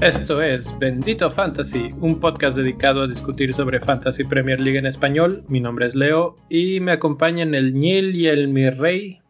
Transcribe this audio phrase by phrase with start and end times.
[0.00, 5.44] Esto es Bendito Fantasy, un podcast dedicado a discutir sobre Fantasy Premier League en español.
[5.46, 9.20] Mi nombre es Leo y me acompañan el Ñil y el Mirrey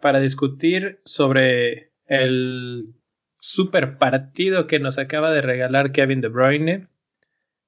[0.00, 2.94] para discutir sobre el
[3.40, 6.86] super partido que nos acaba de regalar Kevin De Bruyne,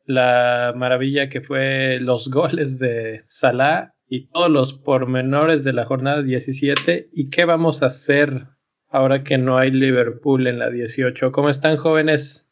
[0.05, 6.23] la maravilla que fue los goles de Salah y todos los pormenores de la jornada
[6.23, 8.47] 17 y qué vamos a hacer
[8.89, 11.33] ahora que no hay Liverpool en la 18.
[11.33, 12.49] ¿Cómo están jóvenes?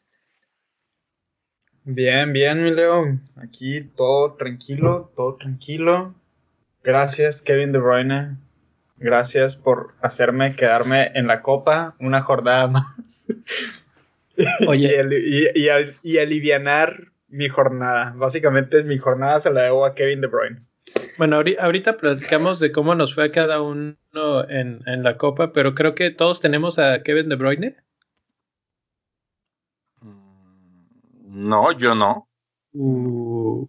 [1.83, 3.19] Bien, bien, mi Leo.
[3.35, 6.15] Aquí todo tranquilo, todo tranquilo.
[6.83, 8.37] Gracias, Kevin De Bruyne.
[8.97, 13.25] Gracias por hacerme quedarme en la copa una jornada más.
[14.67, 15.03] Oye.
[15.55, 15.69] y,
[16.03, 18.13] y, alivianar mi jornada.
[18.15, 20.61] Básicamente mi jornada se la debo a Kevin De Bruyne.
[21.17, 23.95] Bueno, ahorita platicamos de cómo nos fue a cada uno
[24.49, 27.77] en, en la copa, pero creo que todos tenemos a Kevin De Bruyne.
[31.25, 32.27] No, yo no.
[32.73, 33.67] Uh,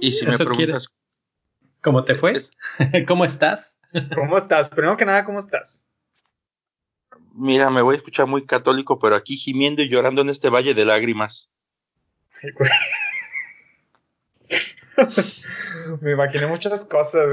[0.00, 0.88] y si me preguntas.
[1.82, 2.34] ¿Cómo te fue?
[3.06, 3.78] ¿Cómo estás?
[4.14, 4.68] ¿Cómo estás?
[4.70, 5.84] Primero que nada, ¿cómo estás?
[7.34, 10.74] Mira, me voy a escuchar muy católico, pero aquí gimiendo y llorando en este valle
[10.74, 11.50] de lágrimas.
[16.00, 17.26] me imaginé muchas cosas,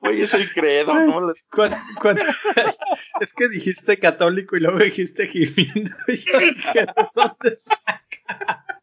[0.00, 1.32] Oye, soy credo, ¿no?
[3.20, 5.90] es que dijiste católico y luego dijiste gimiendo.
[6.08, 8.82] Y yo dije, ¿dónde saca?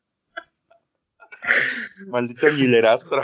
[2.07, 3.23] Maldita Gilerastra.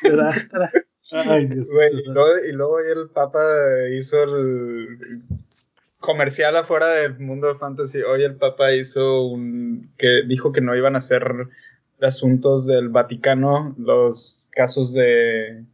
[0.00, 0.72] Gilerastra.
[1.12, 3.44] Ay, Dios y, luego, y luego el Papa
[3.90, 5.22] hizo el
[6.04, 8.02] comercial afuera del mundo de fantasy.
[8.02, 11.48] Hoy el Papa hizo un que dijo que no iban a hacer
[12.00, 15.64] asuntos del Vaticano los casos de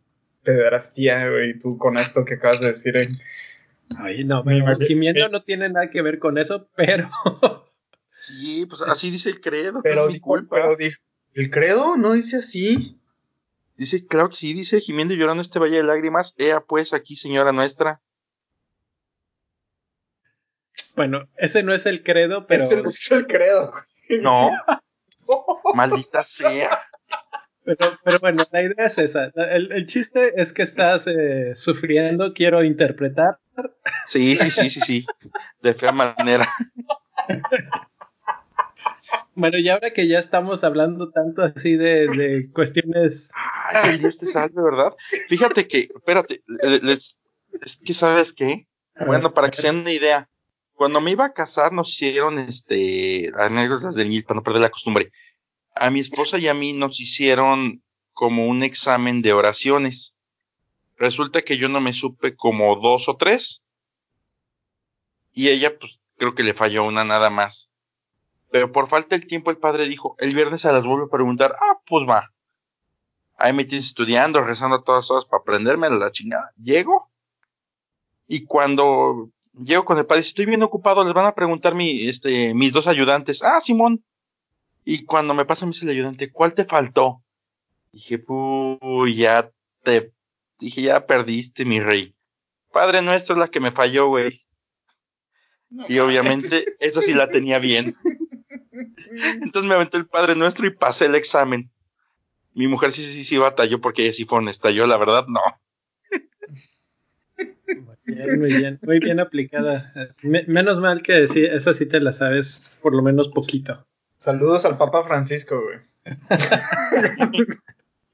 [0.43, 2.97] pederastía, y tú con esto que acabas de decir.
[2.97, 3.09] Eh.
[3.99, 4.45] Ay, no,
[4.81, 7.11] gimiendo no tiene nada que ver con eso, pero.
[8.17, 9.81] sí, pues así dice el credo.
[9.83, 10.09] Pero,
[10.49, 11.01] pero dijo,
[11.35, 12.97] ¿el credo no dice así?
[13.77, 16.35] Dice, claro que sí, dice gimiendo y llorando este valle de lágrimas.
[16.39, 18.01] Ea, pues aquí, señora nuestra.
[20.97, 22.65] Bueno, ese no es el credo, pero.
[22.65, 23.73] Ese no es el credo.
[24.23, 24.51] No.
[25.75, 26.79] Maldita sea.
[27.65, 29.31] Pero, pero, bueno, la idea es esa.
[29.35, 33.39] El, chiste es que estás eh, sufriendo, quiero interpretar.
[34.07, 35.07] Sí, sí, sí, sí, sí.
[35.63, 36.49] De fea manera.
[39.35, 43.31] Bueno, y ahora que ya estamos hablando tanto así de, de cuestiones.
[43.35, 44.95] Ay, Dios te salve, ¿verdad?
[45.29, 46.43] Fíjate que, espérate,
[46.83, 47.21] les,
[47.63, 48.67] es que sabes qué.
[49.07, 50.29] Bueno, para que se den una idea,
[50.81, 54.71] cuando me iba a casar nos hicieron este anécdotas del Nil para no perder la
[54.71, 55.13] costumbre.
[55.75, 57.83] A mi esposa y a mí nos hicieron
[58.15, 60.17] como un examen de oraciones.
[60.97, 63.63] Resulta que yo no me supe como dos o tres.
[65.35, 67.69] Y ella, pues, creo que le falló una nada más.
[68.51, 71.57] Pero por falta del tiempo, el padre dijo, el viernes se las vuelve a preguntar,
[71.61, 72.33] ah, pues va.
[73.37, 76.53] Ahí me tienes estudiando, rezando a todas horas para aprenderme la chingada.
[76.57, 77.11] Llego.
[78.27, 82.55] Y cuando llego con el padre, estoy bien ocupado, les van a preguntar mi, este,
[82.55, 83.43] mis dos ayudantes.
[83.43, 84.05] Ah, Simón.
[84.85, 87.23] Y cuando me pasa a mí el ayudante, ¿cuál te faltó?
[87.93, 89.51] Dije, uy, ya
[89.83, 90.13] te,
[90.59, 92.15] dije, ya perdiste, mi rey.
[92.73, 94.43] Padre nuestro es la que me falló, güey.
[95.89, 97.95] y obviamente, eso sí la tenía bien.
[99.43, 101.71] Entonces me aventé el Padre Nuestro y pasé el examen.
[102.55, 104.71] Mi mujer sí, sí, sí batalló porque ella sí fue honesta.
[104.71, 105.41] Yo, la verdad, no
[108.07, 109.93] muy bien, muy bien aplicada.
[110.23, 113.87] menos mal que sí, esa sí te la sabes por lo menos poquito.
[114.17, 115.79] Saludos al Papa Francisco, güey.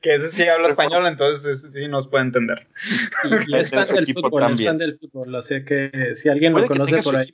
[0.00, 2.68] que ese sí habla español, entonces ese sí nos puede entender.
[3.48, 6.64] Y, es fan del fútbol, es fan del fútbol, o sea que si alguien lo
[6.66, 7.32] conoce por ahí,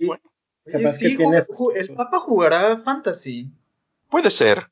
[0.70, 1.44] capaz que tiene...
[1.76, 3.50] el Papa jugará fantasy.
[4.09, 4.68] Puede ser.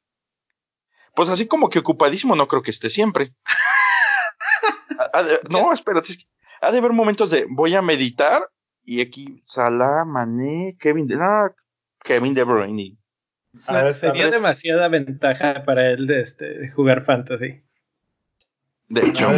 [1.15, 3.35] Pues así como que ocupadísimo no creo que esté siempre.
[5.51, 6.25] no, espérate, es que
[6.61, 8.49] ha de haber momentos de voy a meditar
[8.85, 11.53] y aquí Salah, Mané, Kevin de ah,
[12.03, 12.97] Kevin De Bruyne.
[13.53, 17.63] sería demasiada ventaja para él de este jugar fantasy.
[18.89, 19.29] De hecho,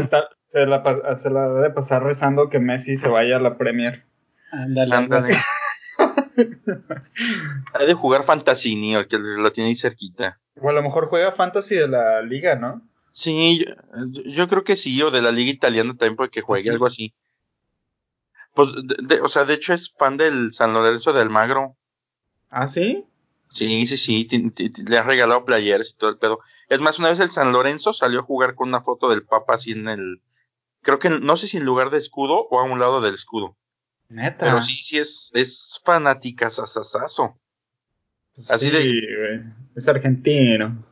[0.46, 4.04] se, la, se la debe pasar rezando que Messi se vaya a la Premier.
[4.50, 5.36] Ándale, ándale.
[7.74, 10.40] ha de jugar fantasy, Neo, que lo tiene ahí cerquita.
[10.60, 12.82] O a lo mejor juega fantasy de la liga, ¿no?
[13.12, 13.64] Sí,
[14.26, 17.14] yo, creo que sí, o de la liga italiana también porque juegue algo así.
[18.54, 18.70] Pues,
[19.22, 21.76] o sea, de hecho es fan del San Lorenzo del Magro.
[22.50, 23.04] ¿Ah, sí?
[23.50, 24.28] Sí, sí, sí,
[24.86, 26.40] le han regalado playeres y todo el pedo.
[26.68, 29.54] Es más, una vez el San Lorenzo salió a jugar con una foto del Papa
[29.54, 30.22] así en el,
[30.82, 33.56] creo que no sé si en lugar de escudo o a un lado del escudo.
[34.08, 34.38] Neta.
[34.46, 37.38] Pero sí, sí es, es fanática sasasazo.
[38.50, 39.44] Así de.
[39.74, 40.84] Es argentino.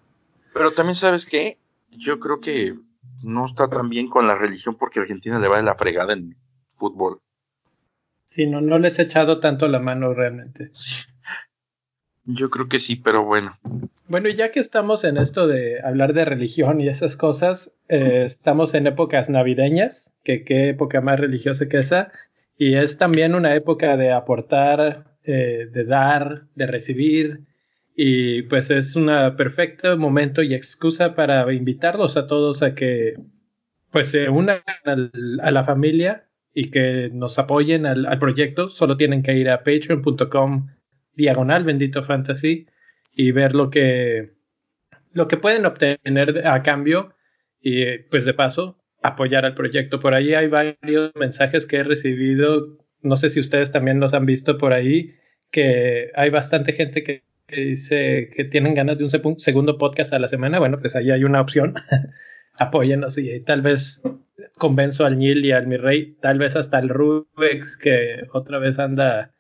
[0.52, 1.58] Pero también, ¿sabes qué?
[1.90, 2.74] Yo creo que
[3.22, 6.36] no está tan bien con la religión porque Argentina le va de la fregada en
[6.76, 7.20] fútbol.
[8.24, 10.70] Sí, no, no les he echado tanto la mano realmente.
[10.72, 11.04] Sí.
[12.24, 13.58] Yo creo que sí, pero bueno.
[14.06, 18.22] Bueno, y ya que estamos en esto de hablar de religión y esas cosas, eh,
[18.24, 22.12] estamos en épocas navideñas, que qué época más religiosa que esa,
[22.56, 27.40] y es también una época de aportar, eh, de dar, de recibir,
[27.94, 29.06] y pues es un
[29.36, 33.14] perfecto momento y excusa para invitarlos a todos a que
[33.90, 38.70] pues se unan a la familia y que nos apoyen al, al proyecto.
[38.70, 40.68] Solo tienen que ir a patreon.com
[41.14, 42.66] diagonal bendito fantasy
[43.12, 44.30] y ver lo que
[45.12, 47.14] lo que pueden obtener a cambio
[47.60, 50.00] y pues de paso apoyar al proyecto.
[50.00, 54.26] Por ahí hay varios mensajes que he recibido, no sé si ustedes también los han
[54.26, 55.14] visto por ahí,
[55.50, 57.24] que hay bastante gente que,
[57.56, 60.58] dice que tienen ganas de un segundo podcast a la semana.
[60.58, 61.74] Bueno, pues ahí hay una opción.
[62.54, 64.02] Apóyennos y tal vez
[64.58, 68.78] convenzo al Nil y al mi rey, tal vez hasta el Rubex que otra vez
[68.78, 69.32] anda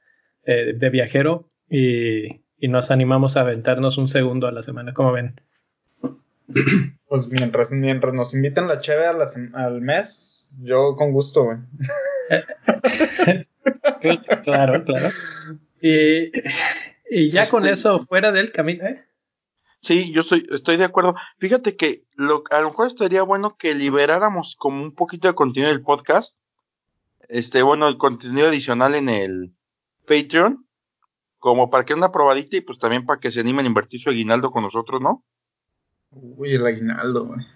[0.44, 5.40] eh, de viajero y, nos animamos a aventarnos un segundo a la semana, como ven.
[7.08, 11.58] Pues mientras, mientras nos invitan la cheve al mes, yo con gusto, güey.
[14.44, 15.10] claro, claro.
[15.80, 16.30] Y,
[17.10, 19.04] ya con este eso fuera del camino, ¿eh?
[19.82, 21.14] Sí, yo estoy, estoy de acuerdo.
[21.38, 25.72] Fíjate que lo, a lo mejor estaría bueno que liberáramos como un poquito de contenido
[25.72, 26.36] del podcast.
[27.28, 29.52] Este, bueno, el contenido adicional en el
[30.06, 30.66] Patreon
[31.40, 34.10] como para que una probadita y pues también para que se animen a invertir su
[34.10, 35.24] aguinaldo con nosotros, ¿no?
[36.10, 37.46] Uy, el aguinaldo, güey.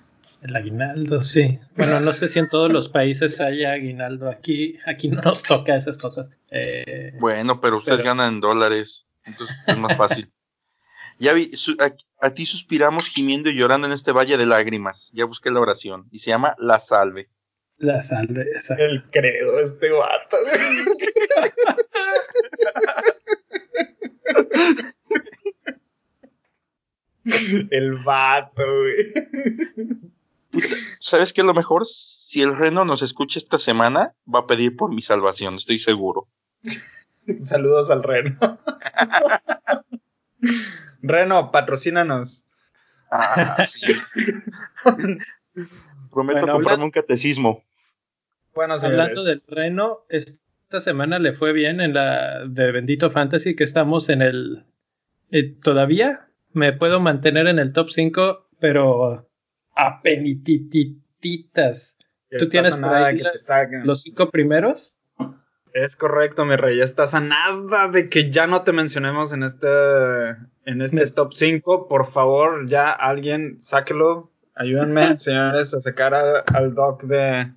[0.43, 1.59] El aguinaldo, sí.
[1.77, 4.29] Bueno, no sé si en todos los países haya aguinaldo.
[4.29, 6.29] Aquí, aquí no nos toca esas cosas.
[6.51, 10.31] Eh, bueno, pero ustedes ganan en dólares, entonces es más fácil.
[11.19, 11.53] ya vi,
[12.21, 15.11] a, ti suspiramos gimiendo y llorando en este valle de lágrimas.
[15.13, 17.29] Ya busqué la oración y se llama La Salve.
[17.79, 18.75] La Salve, esa.
[18.77, 20.37] El credo, este guato.
[27.71, 28.63] El vato,
[30.99, 31.87] ¿Sabes qué es lo mejor?
[31.87, 36.29] Si el Reno nos escucha esta semana, va a pedir por mi salvación, estoy seguro.
[37.43, 38.39] Saludos al Reno.
[41.03, 42.47] Reno, patrocínanos.
[43.11, 43.65] Ah,
[46.11, 47.63] Prometo comprarme un catecismo.
[48.55, 53.65] Bueno, Hablando del Reno, esta semana le fue bien en la de Bendito Fantasy, que
[53.65, 54.65] estamos en el.
[55.31, 59.29] Eh, todavía me puedo mantener en el top 5, pero
[59.77, 61.99] a penitititas.
[62.39, 63.21] ¿Tú tienes por ahí
[63.85, 64.97] los cinco primeros?
[65.75, 66.81] Es correcto, mi rey.
[66.81, 69.67] Estás a nada de que ya no te mencionemos en este,
[70.67, 71.89] en este top 5.
[71.89, 74.31] Por favor, ya alguien sáquelo.
[74.55, 77.53] Ayúdenme, señores, a sacar al doc de.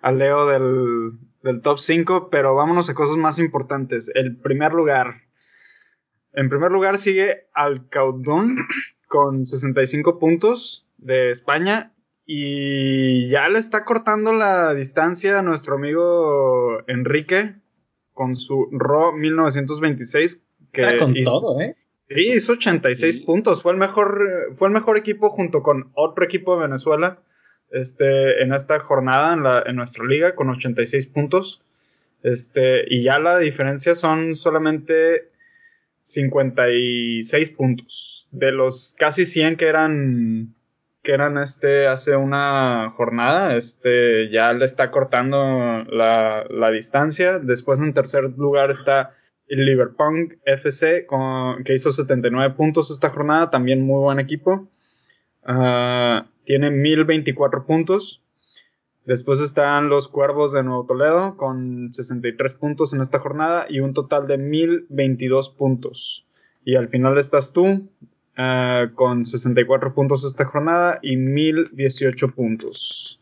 [0.00, 2.30] al Leo del, del top 5.
[2.30, 4.12] Pero vámonos a cosas más importantes.
[4.14, 5.22] El primer lugar.
[6.34, 8.58] En primer lugar sigue Alcaudón
[9.08, 11.90] con 65 puntos de España
[12.26, 17.54] y ya le está cortando la distancia a nuestro amigo Enrique
[18.12, 20.40] con su RO 1926
[20.72, 21.76] que con todo, ¿eh?
[22.08, 26.56] Sí, hizo 86 puntos, fue el mejor fue el mejor equipo junto con otro equipo
[26.56, 27.20] de Venezuela
[27.70, 31.62] este en esta jornada en la en nuestra liga con 86 puntos.
[32.22, 35.30] Este, y ya la diferencia son solamente
[36.02, 38.28] 56 puntos.
[38.32, 40.55] De los casi 100 que eran
[41.06, 47.38] que eran este hace una jornada, este ya le está cortando la, la distancia.
[47.38, 49.14] Después en tercer lugar está
[49.46, 51.06] el Liverpool FC
[51.64, 54.66] que hizo 79 puntos esta jornada, también muy buen equipo.
[55.46, 58.20] Uh, tiene 1024 puntos.
[59.04, 63.94] Después están los Cuervos de Nuevo Toledo con 63 puntos en esta jornada y un
[63.94, 66.26] total de 1022 puntos.
[66.64, 67.88] Y al final estás tú
[68.38, 73.20] uh, con 64 puntos esta jornada y 1018 puntos.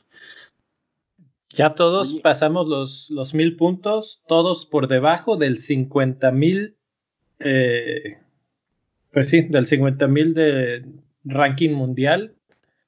[1.51, 6.77] Ya todos pasamos los, los 1000 puntos, todos por debajo del 50 mil.
[7.39, 8.19] Eh,
[9.13, 10.85] pues sí, del 50 mil de
[11.25, 12.35] ranking mundial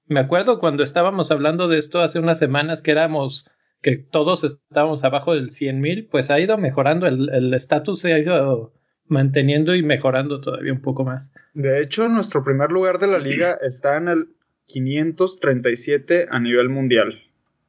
[0.09, 3.51] me acuerdo cuando estábamos hablando de esto hace unas semanas que éramos,
[3.83, 8.19] que todos estábamos abajo del 100 mil, pues ha ido mejorando, el estatus se ha
[8.19, 8.73] ido
[9.09, 11.33] manteniendo y mejorando todavía un poco más.
[11.55, 14.29] De hecho, nuestro primer lugar de la liga está en el
[14.67, 17.23] 537 a nivel mundial.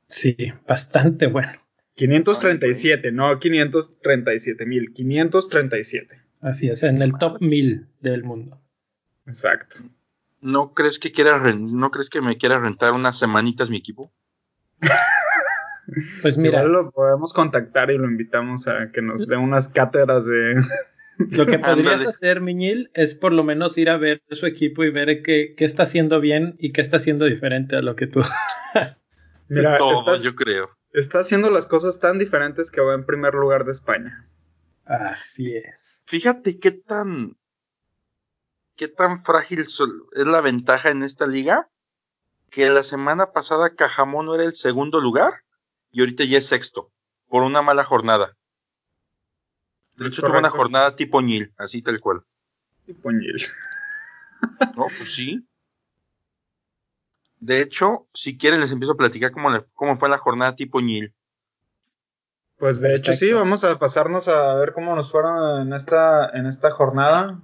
[0.08, 0.36] Sí,
[0.68, 1.52] bastante bueno.
[1.96, 6.22] 537, no 537 mil, 537.
[6.42, 8.62] Así es, en el top 1000 del mundo.
[9.26, 9.78] Exacto.
[10.40, 14.12] ¿No crees que quiera no crees que me quiera rentar unas semanitas mi equipo?
[16.22, 20.56] pues mira, lo podemos contactar y lo invitamos a que nos dé unas cátedras de
[21.18, 24.92] lo que podrías hacer, Miñil, es por lo menos ir a ver su equipo y
[24.92, 28.22] ver qué, qué está haciendo bien y qué está haciendo diferente a lo que tú.
[29.50, 30.70] Mira, Todo, yo creo.
[30.94, 34.28] Está haciendo las cosas tan diferentes que va en primer lugar de España.
[34.86, 36.02] Así es.
[36.06, 37.38] Fíjate qué tan
[38.76, 41.68] qué tan frágil es la ventaja en esta liga
[42.50, 45.44] que la semana pasada Cajamón era el segundo lugar
[45.92, 46.92] y ahorita ya es sexto
[47.28, 48.38] por una mala jornada.
[49.98, 52.22] De hecho, tuvo una jornada tipo Ñil, así tal cual.
[52.86, 53.46] Tipo Ñil.
[54.76, 55.48] no, pues sí.
[57.40, 61.14] De hecho, si quieren les empiezo a platicar cómo, cómo fue la jornada tipo Ñil.
[62.58, 66.48] Pues de hecho sí, vamos a pasarnos a ver cómo nos fueron en esta, en
[66.48, 67.40] esta jornada.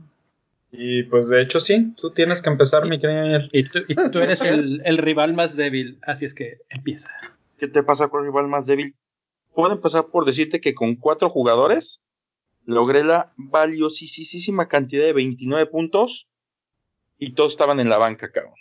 [0.72, 4.20] Y pues de hecho sí, tú tienes que empezar, mi querido Y tú, y tú
[4.20, 7.12] eres el, el, rival más débil, así es que empieza.
[7.60, 8.96] ¿Qué te pasa con el rival más débil?
[9.54, 12.02] Puedo empezar por decirte que con cuatro jugadores
[12.66, 16.28] logré la valiosísima cantidad de 29 puntos
[17.18, 18.54] y todos estaban en la banca, cabrón.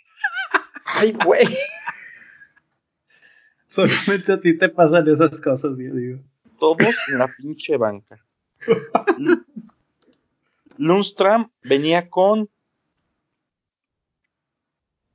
[0.85, 1.45] Ay, güey.
[3.67, 6.19] Solamente a ti te pasan esas cosas, yo digo.
[6.59, 8.23] Todos en la pinche banca.
[10.77, 12.49] Lundstram venía con.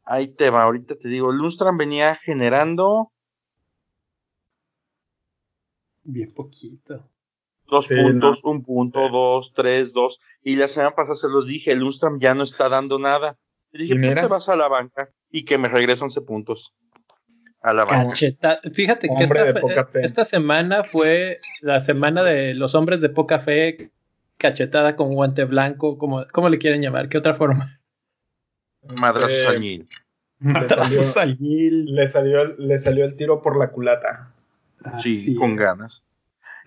[0.04, 1.32] Ahí te va, ahorita te digo.
[1.32, 3.12] Lundstram venía generando.
[6.02, 7.08] Bien poquito.
[7.68, 10.20] Dos puntos, un punto, dos, tres, dos.
[10.42, 13.36] Y la semana pasada se los dije, el Lundstrom ya no está dando nada.
[13.72, 15.10] Y dije, ¿por pues te vas a la banca?
[15.30, 16.74] Y que me regresan 11 puntos.
[17.60, 18.14] A la banca.
[18.72, 23.90] Fíjate que esta, esta, semana fue la semana de los hombres de poca fe,
[24.38, 27.08] cachetada con guante blanco, como, ¿cómo le quieren llamar?
[27.08, 27.80] ¿Qué otra forma?
[28.82, 29.86] Madrazo eh,
[30.38, 34.32] Madrazo Le salió, le salió el tiro por la culata.
[34.98, 36.04] sí, con ganas.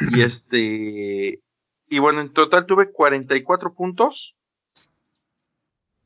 [0.10, 1.42] Y este.
[1.88, 4.36] Y bueno, en total tuve 44 puntos.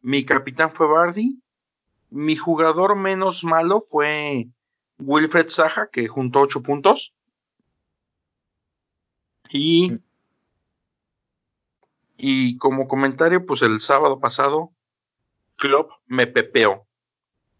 [0.02, 1.42] Mi capitán fue Bardi.
[2.10, 4.48] Mi jugador menos malo fue
[5.00, 7.14] Wilfred Saja, que juntó 8 puntos.
[9.50, 10.00] Y.
[12.18, 14.72] Y como comentario, pues el sábado pasado,
[15.58, 16.86] Klopp me pepeó.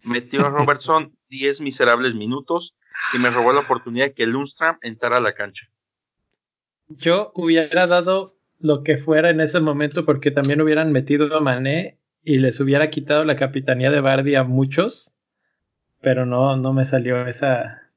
[0.04, 2.76] Metió a Robertson 10 miserables minutos
[3.14, 5.68] y me robó la oportunidad de que Lundstram entrara a la cancha.
[6.88, 12.00] Yo hubiera dado lo que fuera en ese momento porque también hubieran metido a Mané
[12.24, 15.16] y les hubiera quitado la capitanía de Bardi a muchos,
[16.02, 17.92] pero no, no me salió esa,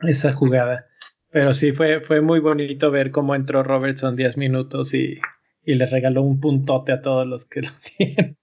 [0.00, 0.86] esa jugada.
[1.30, 5.20] Pero sí fue, fue muy bonito ver cómo entró Robertson 10 minutos y,
[5.64, 8.36] y le regaló un puntote a todos los que lo tienen.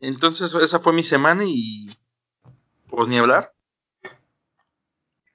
[0.00, 1.88] Entonces esa fue mi semana y
[2.88, 3.52] pues ni hablar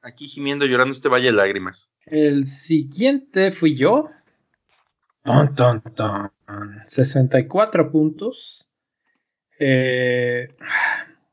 [0.07, 1.91] aquí gimiendo, llorando este valle de lágrimas.
[2.05, 4.09] El siguiente fui yo.
[5.23, 6.31] Ton, ton, ton.
[6.87, 8.67] 64 puntos.
[9.59, 10.47] Eh,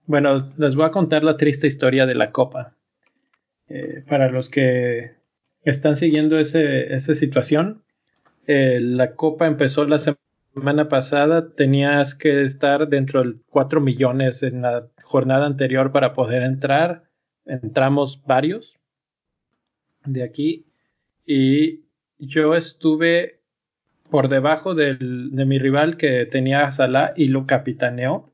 [0.06, 2.74] bueno, les voy a contar la triste historia de la Copa.
[3.68, 5.12] Eh, para los que
[5.62, 7.84] están siguiendo esa situación,
[8.46, 11.54] eh, la Copa empezó la semana pasada.
[11.54, 17.03] Tenías que estar dentro de 4 millones en la jornada anterior para poder entrar
[17.46, 18.74] entramos varios
[20.04, 20.66] de aquí
[21.26, 21.84] y
[22.18, 23.40] yo estuve
[24.10, 28.32] por debajo de mi rival que tenía a Salah y lo capitaneó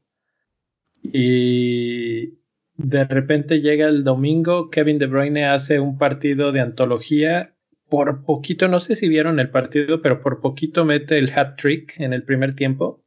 [1.02, 2.34] y
[2.76, 7.54] de repente llega el domingo, Kevin De Bruyne hace un partido de antología,
[7.88, 11.98] por poquito, no sé si vieron el partido, pero por poquito mete el hat trick
[11.98, 13.02] en el primer tiempo.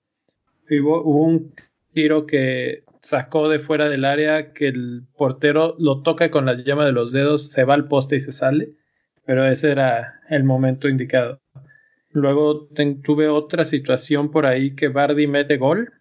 [0.69, 1.53] hubo un
[1.93, 6.85] tiro que sacó de fuera del área que el portero lo toca con la llama
[6.85, 8.71] de los dedos, se va al poste y se sale,
[9.25, 11.41] pero ese era el momento indicado.
[12.11, 12.69] Luego
[13.03, 15.91] tuve otra situación por ahí que Bardi mete gol,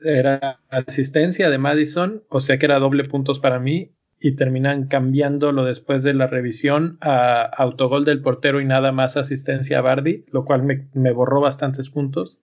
[0.00, 5.64] era asistencia de Madison, o sea que era doble puntos para mí y terminan cambiándolo
[5.64, 10.44] después de la revisión a autogol del portero y nada más asistencia a Bardi, lo
[10.44, 12.38] cual me, me borró bastantes puntos.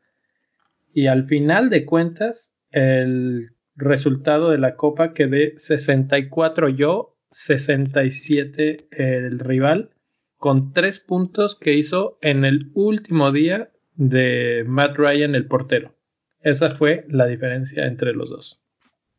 [0.93, 9.39] Y al final de cuentas, el resultado de la Copa quedé 64 yo 67 el
[9.39, 9.91] rival,
[10.37, 15.93] con tres puntos que hizo en el último día de Matt Ryan, el portero.
[16.41, 18.61] Esa fue la diferencia entre los dos.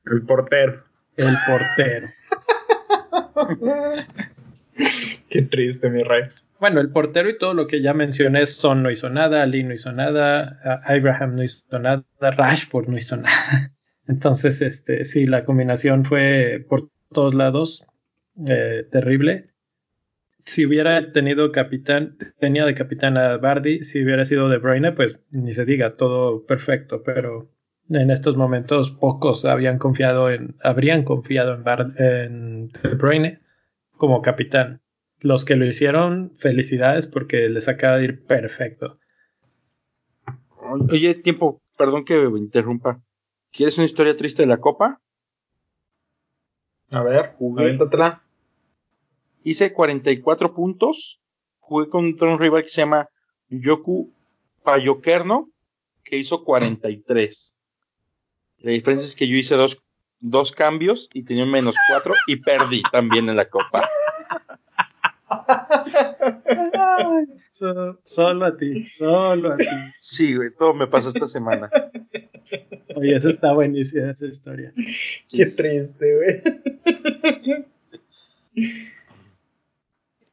[0.04, 0.84] El portero.
[1.16, 2.08] El portero.
[5.28, 6.24] Qué triste, mi rey.
[6.60, 9.74] Bueno, el portero y todo lo que ya mencioné, Son no hizo nada, Ali no
[9.74, 13.72] hizo nada, Abraham no hizo nada, Rashford no hizo nada.
[14.08, 17.84] Entonces, este, sí, la combinación fue por todos lados
[18.46, 19.50] eh, terrible.
[20.38, 25.18] Si hubiera tenido capitán, tenía de capitán a Bardi, si hubiera sido De Bruyne, pues
[25.30, 27.50] ni se diga, todo perfecto, pero
[27.90, 33.40] en estos momentos pocos habían confiado en, habrían confiado en, en De
[33.98, 34.80] como capitán.
[35.20, 38.98] Los que lo hicieron, felicidades porque les acaba de ir perfecto.
[40.88, 43.02] Oye, tiempo, perdón que me interrumpa.
[43.52, 45.00] ¿Quieres una historia triste de la Copa?
[46.90, 47.78] A ver, jugué.
[49.42, 51.20] Hice 44 puntos.
[51.60, 53.08] Jugué contra un rival que se llama
[53.48, 54.12] Yoku
[54.62, 55.50] Payokerno,
[56.02, 57.56] que hizo 43.
[58.58, 59.82] La diferencia es que yo hice dos,
[60.20, 63.88] dos cambios y tenía un menos 4 y perdí también en la Copa.
[68.04, 69.66] solo a ti, solo a ti.
[69.98, 71.70] Sí, güey, todo me pasó esta semana.
[72.94, 74.72] Oye, esa está buenísima esa historia.
[75.30, 76.42] Qué triste, güey.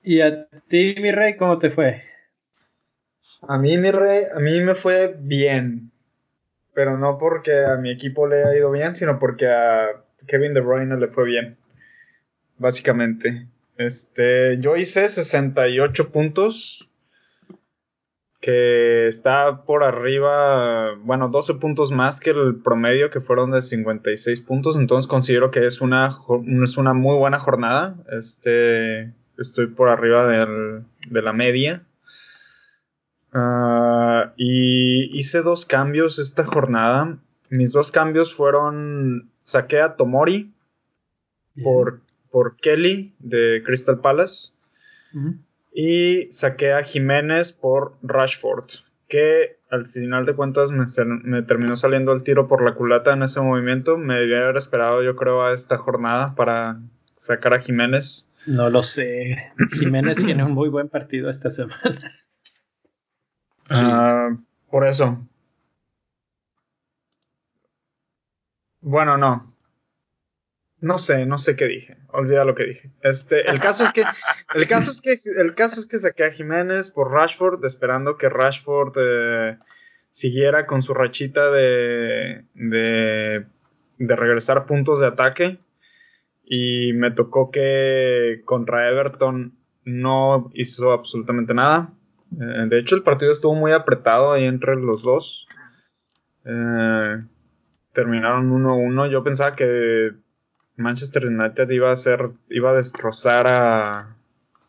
[0.04, 2.04] ¿Y a ti, mi rey, cómo te fue?
[3.42, 5.92] A mí, mi rey, a mí me fue bien.
[6.74, 9.88] Pero no porque a mi equipo le ha ido bien, sino porque a
[10.28, 11.58] Kevin De Bruyne le fue bien.
[12.58, 13.48] Básicamente.
[13.78, 16.88] Este, yo hice 68 puntos,
[18.40, 24.42] que está por arriba, bueno, 12 puntos más que el promedio que fueron de 56
[24.42, 26.20] puntos, entonces considero que es una,
[26.64, 27.96] es una muy buena jornada.
[28.12, 31.84] Este, estoy por arriba de la media.
[33.34, 37.18] Ah, y hice dos cambios esta jornada.
[37.50, 40.54] Mis dos cambios fueron, saqué a Tomori
[41.62, 42.05] por
[42.36, 44.52] por Kelly de Crystal Palace.
[45.74, 48.72] Y saqué a Jiménez por Rashford,
[49.08, 53.40] que al final de cuentas me, terminó saliendo el tiro por la culata en ese
[53.40, 53.98] movimiento.
[53.98, 56.82] Me debía haber esperado, yo creo, a esta jornada para
[57.16, 58.28] sacar a Jiménez.
[58.46, 59.54] No lo sé.
[59.72, 61.80] Jiménez tiene un muy buen partido esta semana.
[63.70, 64.36] Ah,
[64.70, 65.26] por eso.
[68.82, 69.55] Bueno, no.
[70.82, 71.98] No sé, no sé qué dije.
[72.10, 72.92] Olvida lo que dije.
[73.02, 74.04] Este, el caso es que,
[74.56, 78.30] el caso es que, el caso es que saqué a Jiménez por Rashford, esperando que
[78.30, 79.58] Rashford eh,
[80.12, 83.46] siguiera con su rachita de, de,
[83.98, 85.60] de regresar puntos de ataque.
[86.44, 91.94] Y me tocó que contra Everton no hizo absolutamente nada.
[92.34, 95.48] Eh, de hecho, el partido estuvo muy apretado ahí entre los dos.
[96.44, 97.24] Eh,
[97.94, 99.10] terminaron 1-1.
[99.10, 100.12] Yo pensaba que
[100.78, 104.16] Manchester United iba a ser, iba a destrozar a,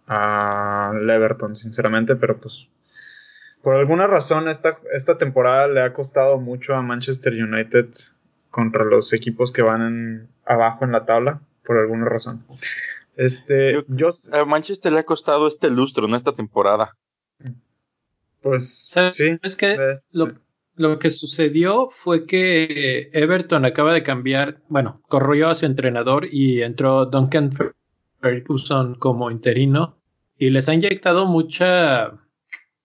[0.07, 2.69] a Everton, sinceramente, pero pues
[3.63, 7.89] por alguna razón esta, esta temporada le ha costado mucho a Manchester United
[8.51, 12.45] contra los equipos que van abajo en la tabla, por alguna razón.
[13.17, 16.97] Este, yo, a Manchester le ha costado este lustro, en esta temporada.
[18.41, 19.39] Pues sí.
[19.43, 20.35] Es que lo,
[20.77, 26.63] lo que sucedió fue que Everton acaba de cambiar, bueno, corrió a su entrenador y
[26.63, 27.51] entró Duncan
[28.21, 29.97] Ferguson como interino
[30.39, 32.13] y les ha inyectado mucha,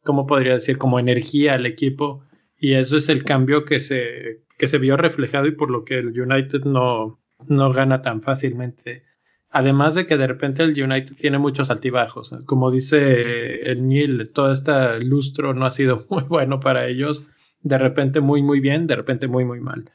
[0.04, 0.78] ¿cómo podría decir?
[0.78, 2.24] Como energía al equipo
[2.58, 6.00] y eso es el cambio que se, que se vio reflejado y por lo que
[6.00, 9.04] el United no, no gana tan fácilmente.
[9.50, 12.34] Además de que de repente el United tiene muchos altibajos.
[12.46, 17.24] Como dice el Neil, todo este lustro no ha sido muy bueno para ellos
[17.64, 19.92] de repente muy muy bien, de repente muy muy mal.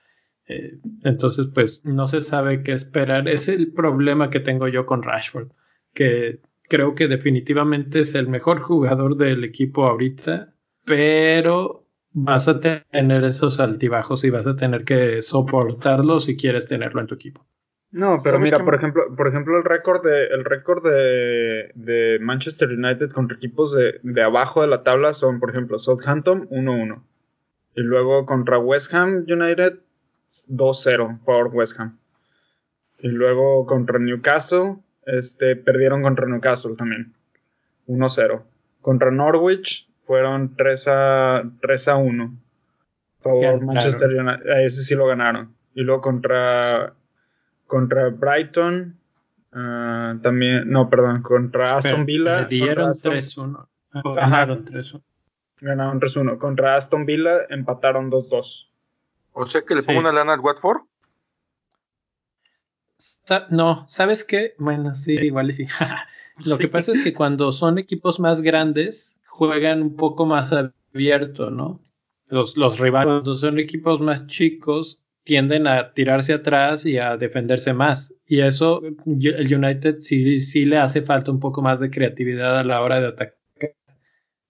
[0.49, 3.29] Eh, entonces, pues no se sabe qué esperar.
[3.29, 5.49] Es el problema que tengo yo con Rashford,
[5.93, 13.25] que creo que definitivamente es el mejor jugador del equipo ahorita, pero vas a tener
[13.25, 17.45] esos altibajos y vas a tener que soportarlo si quieres tenerlo en tu equipo.
[17.91, 22.69] No, pero mira, por ejemplo, por ejemplo, el récord de, el récord de, de Manchester
[22.71, 27.03] United contra equipos de, de, abajo de la tabla son, por ejemplo, Southampton 1-1.
[27.77, 29.79] Y luego contra West Ham United
[30.49, 31.99] 2-0 por West Ham.
[32.99, 37.15] Y luego contra Newcastle, este, perdieron contra Newcastle también.
[37.87, 38.43] 1-0.
[38.81, 42.39] Contra Norwich fueron 3 a, 3 a 1.
[43.23, 44.65] Por Manchester United.
[44.65, 45.55] Ese sí lo ganaron.
[45.75, 46.95] Y luego contra,
[47.67, 48.97] contra Brighton
[49.59, 52.43] Ah, también, no, perdón, contra Aston Villa.
[52.43, 53.67] Le dieron 3-1.
[54.15, 55.01] Ganaron 3-1.
[55.61, 56.39] Ganaron 3-1.
[56.39, 58.67] Contra Aston Villa empataron 2-2.
[59.33, 60.83] O sea que le pongo una lana al Watford.
[63.51, 64.55] No, ¿sabes qué?
[64.59, 65.67] Bueno, sí, igual y sí.
[66.45, 71.51] Lo que pasa es que cuando son equipos más grandes, juegan un poco más abierto,
[71.51, 71.81] ¿no?
[72.29, 77.73] Los, los rivales, cuando son equipos más chicos, tienden a tirarse atrás y a defenderse
[77.73, 78.15] más.
[78.27, 82.65] Y eso, el United sí, sí le hace falta un poco más de creatividad a
[82.65, 83.37] la hora de atacar.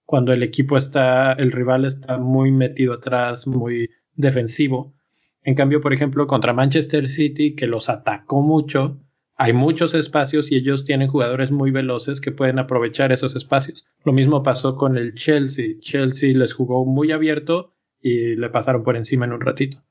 [0.07, 4.95] Cuando el equipo está, el rival está muy metido atrás, muy defensivo.
[5.43, 8.97] En cambio, por ejemplo, contra Manchester City, que los atacó mucho,
[9.35, 13.85] hay muchos espacios y ellos tienen jugadores muy veloces que pueden aprovechar esos espacios.
[14.03, 15.75] Lo mismo pasó con el Chelsea.
[15.79, 19.83] Chelsea les jugó muy abierto y le pasaron por encima en un ratito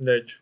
[0.00, 0.38] de hecho.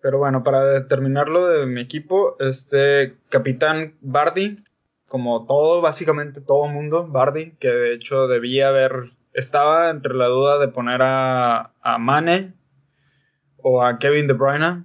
[0.00, 4.64] Pero bueno, para terminarlo de mi equipo, este capitán Bardi,
[5.08, 10.58] como todo, básicamente todo mundo, Bardi, que de hecho debía haber, estaba entre la duda
[10.58, 12.52] de poner a, a Mane
[13.56, 14.84] o a Kevin De Bruyne.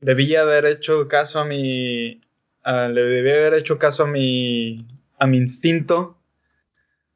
[0.00, 2.20] Debía haber hecho caso a mi,
[2.64, 4.86] le debía haber hecho caso a mi,
[5.18, 6.16] a mi instinto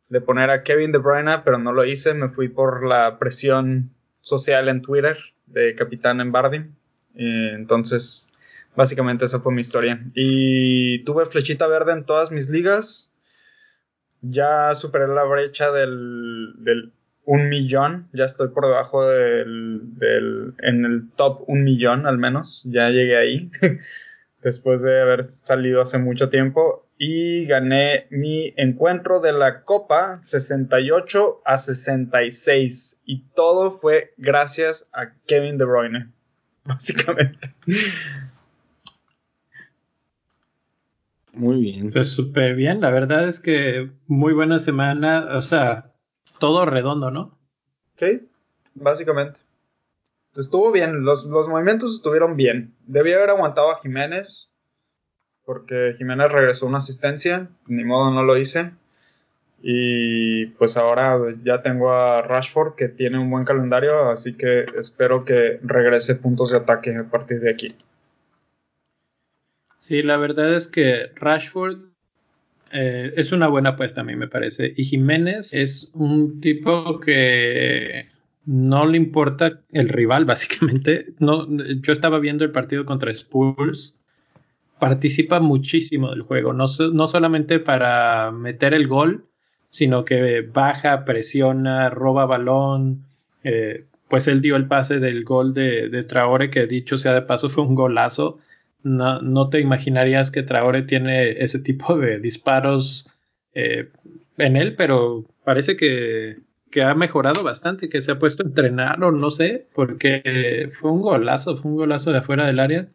[0.08, 3.90] de poner a Kevin De Bruyne, pero no lo hice, me fui por la presión
[4.20, 6.58] social en Twitter de capitán en Bardi.
[7.14, 8.28] Eh, entonces,
[8.76, 10.00] básicamente esa fue mi historia.
[10.14, 13.10] Y tuve flechita verde en todas mis ligas.
[14.20, 16.92] Ya superé la brecha del, del
[17.24, 18.08] un millón.
[18.12, 22.62] Ya estoy por debajo del, del, en el top un millón al menos.
[22.64, 23.50] Ya llegué ahí.
[24.42, 26.86] Después de haber salido hace mucho tiempo.
[26.98, 35.12] Y gané mi encuentro de la Copa 68 a 66 y todo fue gracias a
[35.26, 36.08] Kevin De Bruyne,
[36.64, 37.50] básicamente.
[41.36, 41.92] Muy bien.
[41.92, 45.92] Pues súper bien, la verdad es que muy buena semana, o sea,
[46.38, 47.38] todo redondo, ¿no?
[47.96, 48.26] Sí,
[48.74, 49.38] básicamente.
[50.34, 52.74] Estuvo bien, los, los movimientos estuvieron bien.
[52.86, 54.48] Debía haber aguantado a Jiménez,
[55.44, 58.72] porque Jiménez regresó una asistencia, ni modo no lo hice.
[59.60, 65.26] Y pues ahora ya tengo a Rashford que tiene un buen calendario, así que espero
[65.26, 67.74] que regrese puntos de ataque a partir de aquí.
[69.86, 71.78] Sí, la verdad es que Rashford
[72.72, 74.74] eh, es una buena apuesta a mí me parece.
[74.76, 78.08] Y Jiménez es un tipo que
[78.46, 81.14] no le importa el rival, básicamente.
[81.20, 83.94] No, yo estaba viendo el partido contra Spurs.
[84.80, 89.26] Participa muchísimo del juego, no, no solamente para meter el gol,
[89.70, 93.04] sino que baja, presiona, roba balón.
[93.44, 97.22] Eh, pues él dio el pase del gol de, de, Traore, que dicho sea de
[97.22, 98.40] paso fue un golazo.
[98.86, 103.10] No, no, te imaginarías que Traore tiene ese tipo de disparos
[103.52, 103.88] eh,
[104.38, 106.36] en él, pero parece que,
[106.70, 110.92] que, ha mejorado bastante, que se ha puesto a entrenar o no sé, porque fue
[110.92, 112.86] un golazo, fue un golazo de afuera del área.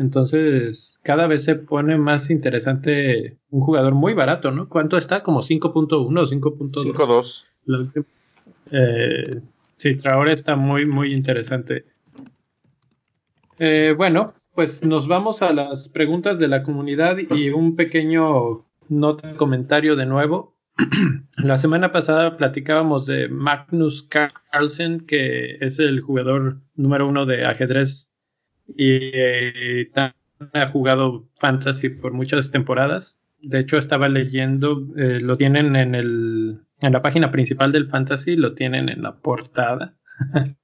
[0.00, 4.68] Entonces, cada vez se pone más interesante un jugador muy barato, ¿no?
[4.68, 5.22] ¿Cuánto está?
[5.22, 7.44] ¿Como 5.1 o 5.2?
[7.68, 8.04] 5.2.
[8.72, 9.22] Eh,
[9.76, 11.84] sí, ahora está muy, muy interesante.
[13.60, 19.36] Eh, bueno, pues nos vamos a las preguntas de la comunidad y un pequeño nota
[19.36, 20.56] comentario de nuevo.
[21.36, 28.10] la semana pasada platicábamos de Magnus Carlsen, que es el jugador número uno de ajedrez
[28.66, 33.20] y eh, ha jugado fantasy por muchas temporadas.
[33.42, 38.36] De hecho, estaba leyendo, eh, lo tienen en, el, en la página principal del fantasy,
[38.36, 39.96] lo tienen en la portada,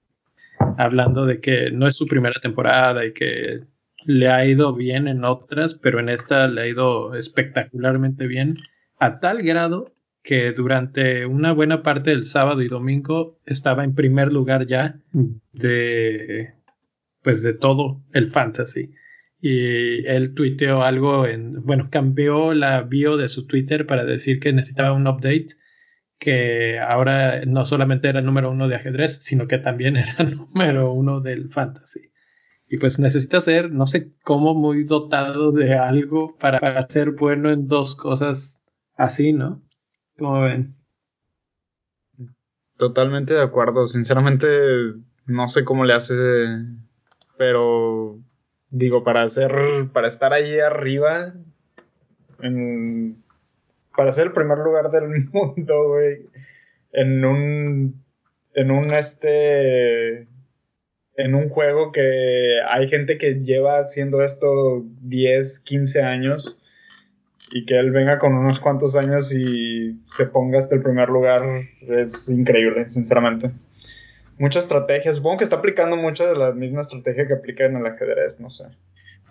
[0.78, 3.70] hablando de que no es su primera temporada y que
[4.04, 8.58] le ha ido bien en otras, pero en esta le ha ido espectacularmente bien,
[8.98, 14.32] a tal grado que durante una buena parte del sábado y domingo estaba en primer
[14.32, 15.00] lugar ya
[15.52, 16.54] de
[17.22, 18.94] pues de todo el fantasy.
[19.40, 24.52] Y él tuiteó algo en, bueno, cambió la bio de su Twitter para decir que
[24.52, 25.48] necesitaba un update,
[26.18, 30.36] que ahora no solamente era el número uno de ajedrez, sino que también era el
[30.36, 32.11] número uno del fantasy.
[32.72, 37.52] Y pues necesita ser, no sé cómo, muy dotado de algo para, para ser bueno
[37.52, 38.60] en dos cosas
[38.96, 39.62] así, ¿no?
[40.18, 40.74] Como ven.
[42.78, 43.86] Totalmente de acuerdo.
[43.86, 44.48] Sinceramente,
[45.26, 46.14] no sé cómo le hace
[47.36, 48.20] pero
[48.70, 49.52] digo, para hacer,
[49.92, 51.34] para estar ahí arriba,
[53.96, 56.26] para ser el primer lugar del mundo, güey,
[56.92, 58.04] en un,
[58.54, 60.28] en un este,
[61.16, 66.56] en un juego que hay gente que lleva haciendo esto 10, 15 años
[67.50, 71.42] y que él venga con unos cuantos años y se ponga hasta el primer lugar
[71.86, 73.50] es increíble, sinceramente.
[74.38, 77.86] Mucha estrategia, supongo que está aplicando muchas de la misma estrategia que aplica en el
[77.86, 78.64] ajedrez, no sé.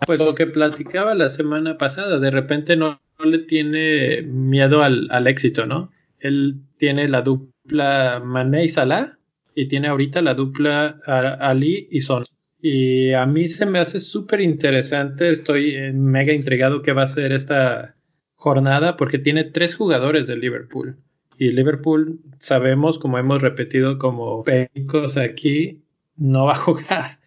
[0.05, 5.27] Pues lo que platicaba la semana pasada, de repente no, le tiene miedo al, al,
[5.27, 5.91] éxito, ¿no?
[6.19, 9.17] Él tiene la dupla Mané y Salah
[9.61, 12.25] y tiene ahorita la dupla Ali y Son.
[12.63, 17.07] Y a mí se me hace súper interesante, estoy eh, mega intrigado qué va a
[17.07, 17.95] ser esta
[18.33, 20.97] jornada porque tiene tres jugadores de Liverpool.
[21.37, 25.83] Y Liverpool, sabemos, como hemos repetido como pecos aquí,
[26.17, 27.19] no va a jugar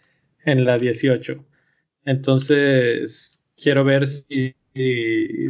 [0.45, 1.37] en la 18.
[2.05, 4.57] Entonces, quiero ver si,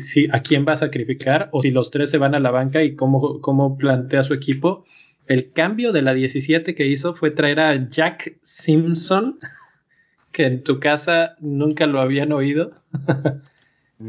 [0.00, 2.82] si, a quién va a sacrificar o si los tres se van a la banca
[2.82, 4.84] y cómo, cómo plantea su equipo.
[5.26, 9.38] El cambio de la 17 que hizo fue traer a Jack Simpson,
[10.32, 12.72] que en tu casa nunca lo habían oído.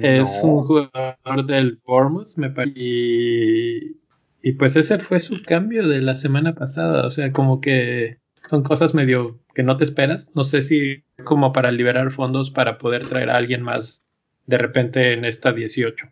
[0.01, 2.73] Es un jugador del Bournemouth, me parece.
[2.75, 3.97] Y,
[4.41, 7.06] y pues ese fue su cambio de la semana pasada.
[7.06, 8.17] O sea, como que
[8.49, 10.32] son cosas medio que no te esperas.
[10.36, 14.04] No sé si como para liberar fondos para poder traer a alguien más
[14.47, 16.08] de repente en esta 18.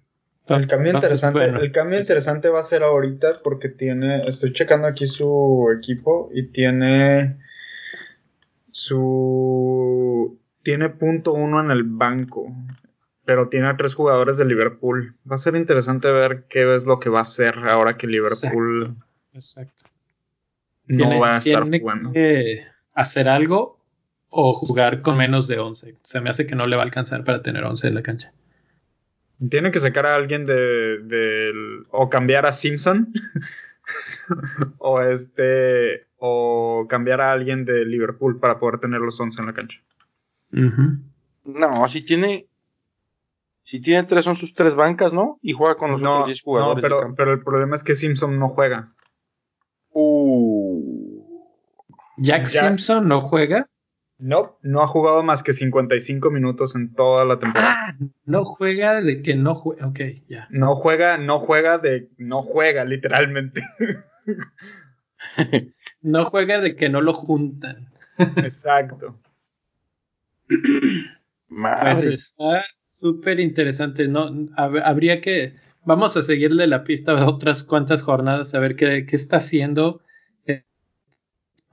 [0.50, 5.08] El cambio interesante, el cambio interesante va a ser ahorita porque tiene, estoy checando aquí
[5.08, 7.38] su equipo y tiene
[8.72, 12.54] su tiene punto uno en el banco,
[13.24, 15.16] pero tiene a tres jugadores de Liverpool.
[15.30, 18.98] Va a ser interesante ver qué es lo que va a hacer ahora que Liverpool
[19.34, 19.86] Exacto
[20.88, 22.12] no va a estar jugando.
[22.12, 23.80] Que hacer algo
[24.30, 25.96] o jugar con menos de 11.
[26.04, 28.34] Se me hace que no le va a alcanzar para tener 11 en la cancha.
[29.50, 31.52] Tiene que sacar a alguien de,
[31.92, 33.14] o cambiar a Simpson
[34.78, 39.54] o este o cambiar a alguien de Liverpool para poder tener los 11 en la
[39.54, 39.80] cancha.
[40.52, 42.48] No, si tiene
[43.64, 45.40] si tiene tres son sus tres bancas, ¿no?
[45.42, 46.76] Y juega con los otros 10 jugadores.
[46.76, 48.94] No, pero, pero el problema es que Simpson no juega.
[49.92, 51.24] Uh.
[52.18, 53.68] Jack, Simpson no juega.
[54.24, 57.74] No, no ha jugado más que 55 minutos en toda la temporada.
[57.76, 59.86] Ah, no juega de que no juega.
[59.86, 60.48] Ok, ya.
[60.50, 62.08] No juega, no juega de.
[62.18, 63.64] No juega, literalmente.
[66.02, 67.92] no juega de que no lo juntan.
[68.38, 69.20] Exacto.
[70.48, 72.64] pues está
[73.02, 74.08] súper interesante.
[74.08, 79.06] No, habría que vamos a seguirle la pista a otras cuantas jornadas a ver qué,
[79.12, 80.02] está haciendo.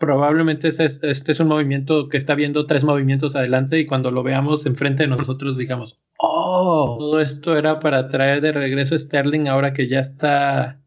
[0.00, 4.64] Probablemente este es un movimiento que está viendo tres movimientos adelante y cuando lo veamos
[4.64, 9.74] enfrente de nosotros digamos, oh, todo esto era para traer de regreso a Sterling ahora
[9.74, 10.80] que ya está,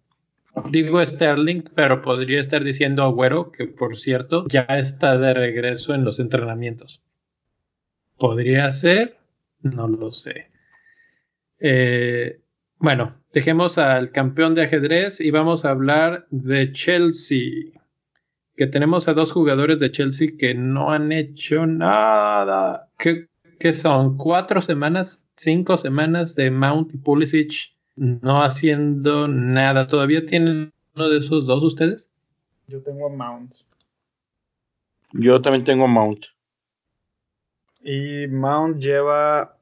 [0.72, 6.06] digo Sterling, pero podría estar diciendo Agüero, que por cierto ya está de regreso en
[6.06, 7.04] los entrenamientos.
[8.18, 9.18] ¿Podría ser?
[9.62, 10.48] No lo sé.
[11.60, 12.40] Eh,
[12.80, 17.83] bueno, dejemos al campeón de ajedrez y vamos a hablar de Chelsea.
[18.56, 22.90] Que tenemos a dos jugadores de Chelsea que no han hecho nada.
[22.98, 24.18] ¿Qué, son?
[24.18, 25.28] ¿Cuatro semanas?
[25.36, 29.88] ¿Cinco semanas de Mount y Pulisic no haciendo nada?
[29.88, 32.12] ¿Todavía tienen uno de esos dos ustedes?
[32.68, 33.54] Yo tengo a Mount.
[35.14, 36.26] Yo también tengo a Mount.
[37.82, 39.58] Y Mount lleva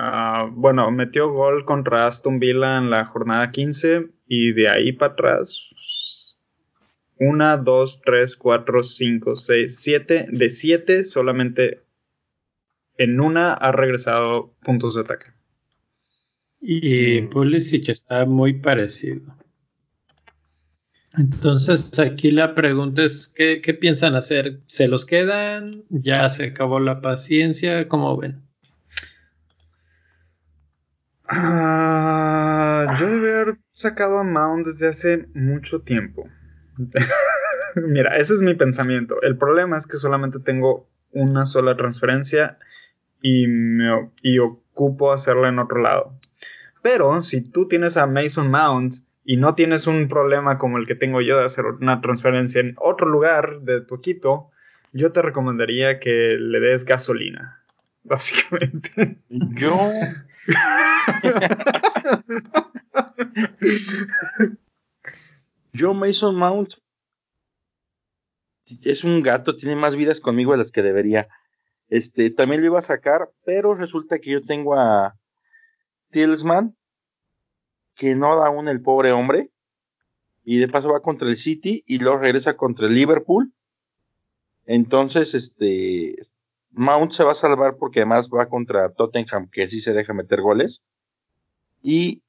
[0.00, 5.12] Ah, bueno, metió gol contra Aston Villa en la jornada 15 y de ahí para
[5.14, 5.68] atrás.
[7.20, 10.26] 1, 2, 3, 4, 5, 6, 7.
[10.30, 11.82] De 7 solamente
[12.96, 15.26] en una ha regresado puntos de ataque.
[16.60, 17.30] Y mm.
[17.30, 19.22] Pulisic está muy parecido.
[21.16, 24.60] Entonces aquí la pregunta es, ¿qué, ¿qué, piensan hacer?
[24.66, 25.84] ¿Se los quedan?
[25.88, 27.88] ¿Ya se acabó la paciencia?
[27.88, 28.42] ¿Cómo ven?
[31.30, 36.28] Ah, yo debe haber sacado a Mount desde hace mucho tiempo.
[37.74, 39.20] Mira, ese es mi pensamiento.
[39.22, 42.58] El problema es que solamente tengo una sola transferencia
[43.22, 46.12] y, me, y ocupo hacerla en otro lado.
[46.82, 50.94] Pero si tú tienes a Mason Mount y no tienes un problema como el que
[50.94, 54.50] tengo yo de hacer una transferencia en otro lugar de tu equipo,
[54.92, 57.62] yo te recomendaría que le des gasolina,
[58.04, 59.18] básicamente.
[59.28, 59.90] Yo
[65.78, 66.74] Yo, Mason Mount,
[68.82, 71.28] es un gato, tiene más vidas conmigo de las que debería.
[71.88, 75.14] Este, también lo iba a sacar, pero resulta que yo tengo a
[76.10, 76.76] Tillsman,
[77.94, 79.52] que no da aún el pobre hombre,
[80.44, 83.52] y de paso va contra el City y luego regresa contra el Liverpool.
[84.66, 86.16] Entonces, este,
[86.72, 90.40] Mount se va a salvar porque además va contra Tottenham, que sí se deja meter
[90.40, 90.82] goles.
[91.82, 92.22] Y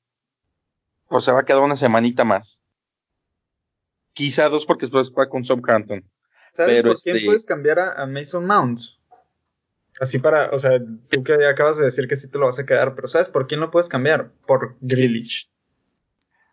[1.07, 2.61] pues se va a quedar una semanita más.
[4.19, 6.03] Quizá dos porque después va con Southampton.
[6.51, 8.81] ¿Sabes por quién este puedes cambiar a, Mason Mount?
[9.97, 10.77] Así para, o sea,
[11.09, 13.47] tú que acabas de decir que sí te lo vas a quedar, pero ¿sabes por
[13.47, 14.33] quién lo puedes cambiar?
[14.45, 15.49] Por Grealish.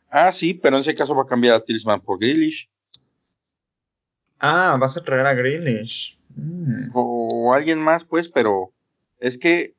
[0.09, 2.71] Ah, sí, pero en ese caso va a cambiar a Tillsman por Grealish.
[4.39, 6.17] Ah, vas a traer a Grealish.
[6.37, 6.91] Mm.
[6.95, 8.75] O, alguien más, pues, pero
[9.19, 9.75] es que,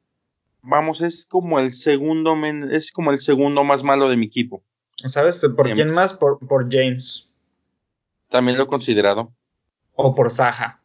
[0.62, 2.36] vamos, es como el segundo,
[2.70, 4.62] es como el segundo más malo de mi equipo.
[5.06, 6.14] ¿Sabes por quién más?
[6.14, 7.28] Por, por James.
[8.30, 9.34] También lo he considerado.
[9.94, 10.82] O por Saja.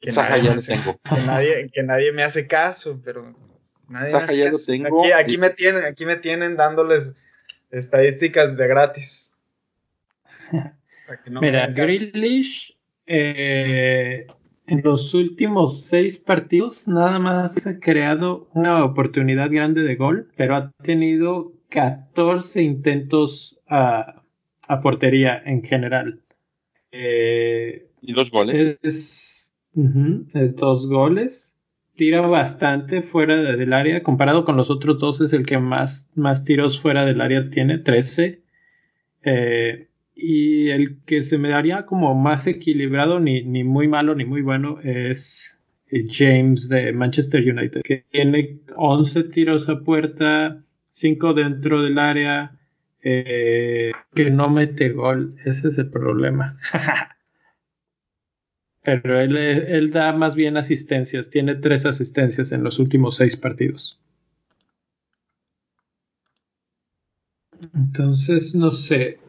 [0.00, 0.98] Que Saja ya lo tengo.
[1.72, 3.34] Que nadie, me hace caso, pero
[3.88, 5.02] nadie Saja ya lo tengo.
[5.14, 7.14] Aquí, me tienen, aquí me tienen dándoles
[7.70, 9.32] estadísticas de gratis.
[11.26, 12.76] Mira, Grealish
[13.06, 14.26] eh,
[14.66, 20.56] en los últimos seis partidos nada más ha creado una oportunidad grande de gol, pero
[20.56, 24.22] ha tenido 14 intentos a,
[24.82, 26.21] portería en general.
[26.92, 28.78] Eh, ¿Y dos goles?
[28.82, 31.56] Es, dos goles.
[31.96, 34.02] Tira bastante fuera del área.
[34.02, 37.78] Comparado con los otros dos, es el que más, más tiros fuera del área tiene,
[37.78, 38.42] 13.
[39.24, 44.24] Eh, y el que se me daría como más equilibrado, ni, ni muy malo ni
[44.24, 45.58] muy bueno, es
[45.90, 52.58] eh, James de Manchester United, que tiene 11 tiros a puerta, 5 dentro del área,
[53.02, 55.36] eh, que no mete gol.
[55.44, 56.56] Ese es el problema.
[58.84, 64.00] Pero él, él, da más bien asistencias, tiene tres asistencias en los últimos seis partidos.
[67.74, 69.20] Entonces, no sé,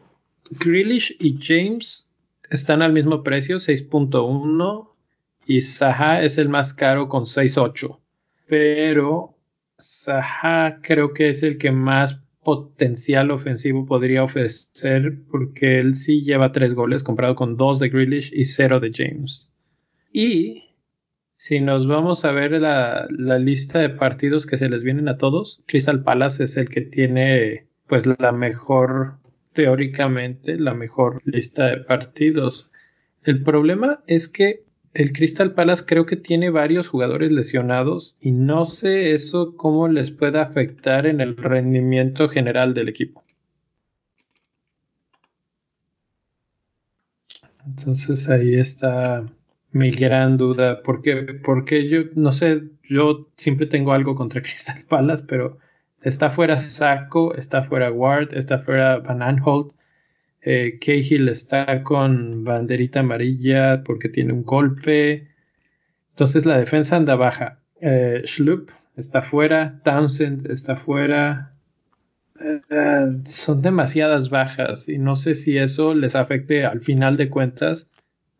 [0.50, 2.10] Grealish y James
[2.50, 4.88] están al mismo precio, 6.1,
[5.46, 7.98] y Saha es el más caro con 6.8.
[8.46, 9.36] Pero
[9.78, 16.52] Saha creo que es el que más potencial ofensivo podría ofrecer porque él sí lleva
[16.52, 19.50] tres goles comparado con dos de Grealish y cero de James.
[20.12, 20.64] Y
[21.36, 25.18] si nos vamos a ver la, la, lista de partidos que se les vienen a
[25.18, 29.18] todos, Crystal Palace es el que tiene pues la mejor
[29.54, 32.72] teóricamente la mejor lista de partidos.
[33.22, 38.66] El problema es que el Crystal Palace creo que tiene varios jugadores lesionados y no
[38.66, 43.22] sé eso cómo les puede afectar en el rendimiento general del equipo.
[47.66, 49.24] Entonces ahí está
[49.72, 55.24] mi gran duda, porque, porque yo no sé, yo siempre tengo algo contra Crystal Palace,
[55.28, 55.58] pero
[56.04, 59.72] Está fuera Saco, está fuera Ward, está fuera Van Aanholt.
[60.46, 65.28] Eh, Cahill está con banderita amarilla porque tiene un golpe.
[66.10, 67.60] Entonces la defensa anda baja.
[67.80, 69.80] Eh, Schlupp está fuera.
[69.84, 71.54] Townsend está fuera.
[72.40, 77.88] Eh, son demasiadas bajas y no sé si eso les afecte al final de cuentas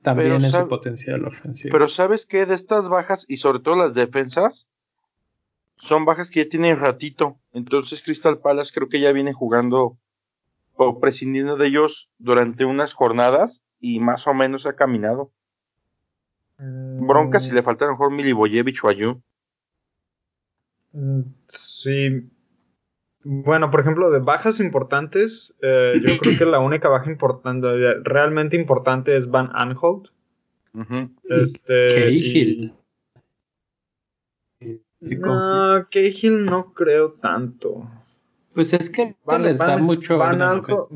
[0.02, 1.72] también en su potencial ofensivo.
[1.72, 4.68] Pero sabes que de estas bajas y sobre todo las defensas,
[5.78, 7.38] son bajas que ya tienen ratito.
[7.54, 9.96] Entonces Crystal Palace creo que ya viene jugando
[10.76, 15.30] o prescindiendo de ellos durante unas jornadas y más o menos ha caminado.
[16.58, 17.06] Mm.
[17.06, 19.22] Bronca si le falta a lo mejor Milivojevic o Ayu.
[20.92, 22.30] Mm, sí.
[23.24, 27.66] Bueno, por ejemplo, de bajas importantes, eh, yo creo que la única baja importante,
[28.02, 30.08] realmente importante es Van Anholt.
[31.28, 32.10] Este.
[35.00, 37.88] No, Cahill no creo tanto.
[38.54, 40.16] Pues es que Van, les da mucho.
[40.16, 40.86] Van, Alcohol,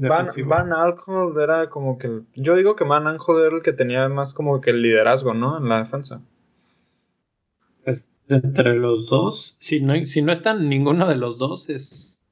[1.41, 2.21] era como que.
[2.37, 5.59] Yo digo que Van Alcohol era el que tenía más como que el liderazgo, ¿no?
[5.59, 6.23] En la defensa.
[7.85, 12.23] Pues entre los dos, si no, si no están ninguno de los dos, es.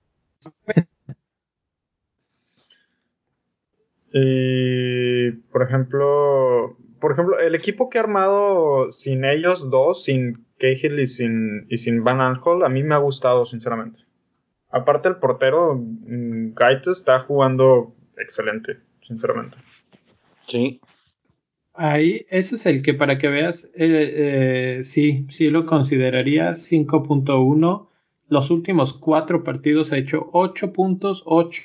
[4.12, 11.00] y, por ejemplo, por ejemplo, el equipo que ha armado sin ellos dos, sin Cahill
[11.00, 14.05] y sin, y sin Van Aanholt, a mí me ha gustado, sinceramente.
[14.70, 19.56] Aparte, el portero mm, Gaito está jugando excelente, sinceramente.
[20.48, 20.80] Sí.
[21.74, 27.88] Ahí, ese es el que para que veas, eh, eh, sí, sí lo consideraría 5.1.
[28.28, 31.62] Los últimos cuatro partidos ha hecho 8 puntos, 8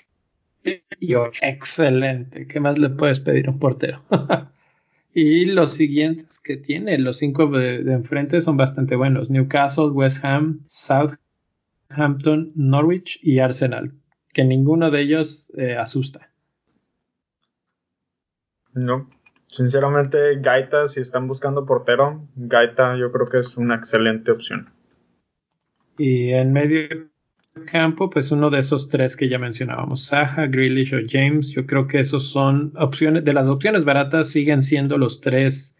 [0.99, 1.41] y 8.
[1.43, 2.45] Excelente.
[2.47, 4.03] ¿Qué más le puedes pedir a un portero?
[5.13, 9.29] Y los siguientes que tiene, los cinco de, enfrente son bastante buenos.
[9.29, 10.61] Newcastle, West Ham,
[11.91, 13.91] Southampton, Norwich y Arsenal.
[14.33, 16.31] Que ninguno de ellos eh, asusta.
[18.73, 19.09] No.
[19.47, 24.69] Sinceramente, Gaita, si están buscando portero, Gaita yo creo que es una excelente opción.
[25.97, 27.11] Y en medio
[27.65, 31.85] campo, pues uno de esos tres que ya mencionábamos, Saha, Grealish o James, yo creo
[31.87, 35.75] que esos son opciones, de las opciones baratas siguen siendo los tres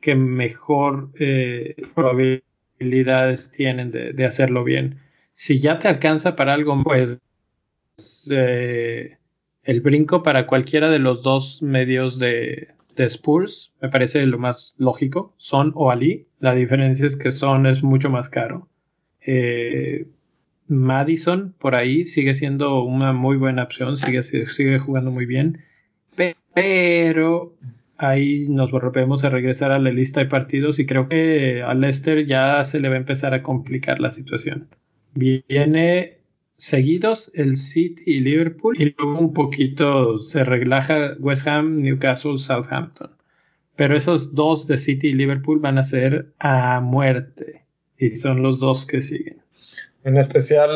[0.00, 4.98] que mejor eh, probabilidades tienen de, hacerlo bien.
[5.32, 7.18] Si ya te alcanza para algo, pues
[8.30, 9.18] eh,
[9.62, 15.34] el brinco para cualquiera de los dos medios de, Spurs me parece lo más lógico,
[15.38, 16.26] Son o Ali.
[16.38, 18.68] La diferencia es que Son es mucho más caro.
[19.22, 20.06] Eh,
[20.68, 25.62] Madison por ahí sigue siendo una muy buena opción, sigue, sigue jugando muy bien,
[26.54, 27.54] pero
[27.96, 32.24] ahí nos volvemos a regresar a la lista de partidos y creo que a Leicester
[32.26, 34.68] ya se le va a empezar a complicar la situación.
[35.14, 36.18] Viene
[36.56, 43.10] seguidos el City y Liverpool y luego un poquito se relaja West Ham, Newcastle, Southampton.
[43.76, 47.64] Pero esos dos de City y Liverpool van a ser a muerte
[47.96, 49.42] y son los dos que siguen.
[50.04, 50.70] En especial,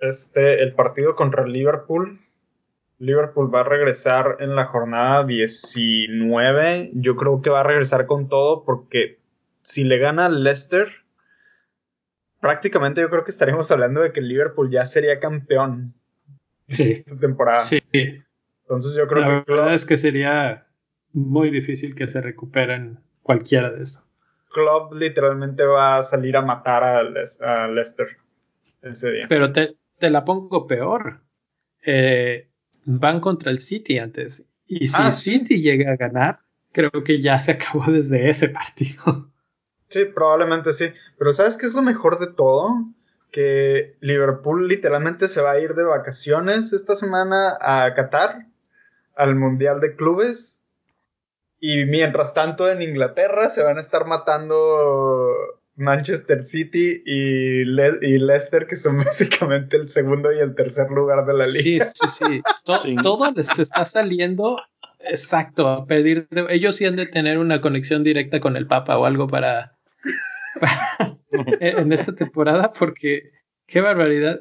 [0.00, 2.20] este, el partido contra Liverpool.
[2.98, 6.90] Liverpool va a regresar en la jornada 19.
[6.94, 9.18] Yo creo que va a regresar con todo porque
[9.62, 11.03] si le gana Leicester,
[12.44, 15.94] prácticamente yo creo que estaríamos hablando de que Liverpool ya sería campeón
[16.68, 17.60] esta temporada.
[17.60, 17.80] Sí.
[18.60, 19.50] Entonces yo creo la que...
[19.50, 20.66] La verdad es que sería
[21.14, 24.04] muy difícil que se recuperen cualquiera de estos.
[24.52, 27.02] Club literalmente va a salir a matar a,
[27.68, 28.08] Leicester
[28.82, 29.26] ese día.
[29.26, 31.22] Pero te, la pongo peor.
[31.80, 32.50] Eh,
[32.84, 34.46] van contra el City antes.
[34.66, 36.40] Y si ah, City llega a ganar,
[36.72, 39.30] creo que ya se acabó desde ese partido.
[39.94, 40.86] Sí, probablemente sí.
[41.16, 42.84] Pero ¿sabes qué es lo mejor de todo?
[43.30, 48.46] Que Liverpool literalmente se va a ir de vacaciones esta semana a Qatar,
[49.14, 50.60] al Mundial de Clubes
[51.60, 55.30] y mientras tanto en Inglaterra se van a estar matando
[55.76, 61.46] Manchester City y, Leicester, que son básicamente el segundo y el tercer lugar de la
[61.46, 61.84] liga.
[61.84, 62.42] Sí, sí, sí.
[62.64, 64.58] Todo les está saliendo
[64.98, 66.26] exacto a pedir.
[66.48, 69.73] ellos sí han de tener una conexión directa con el Papa o algo para,
[71.60, 73.32] en esta temporada, porque
[73.66, 74.40] qué barbaridad.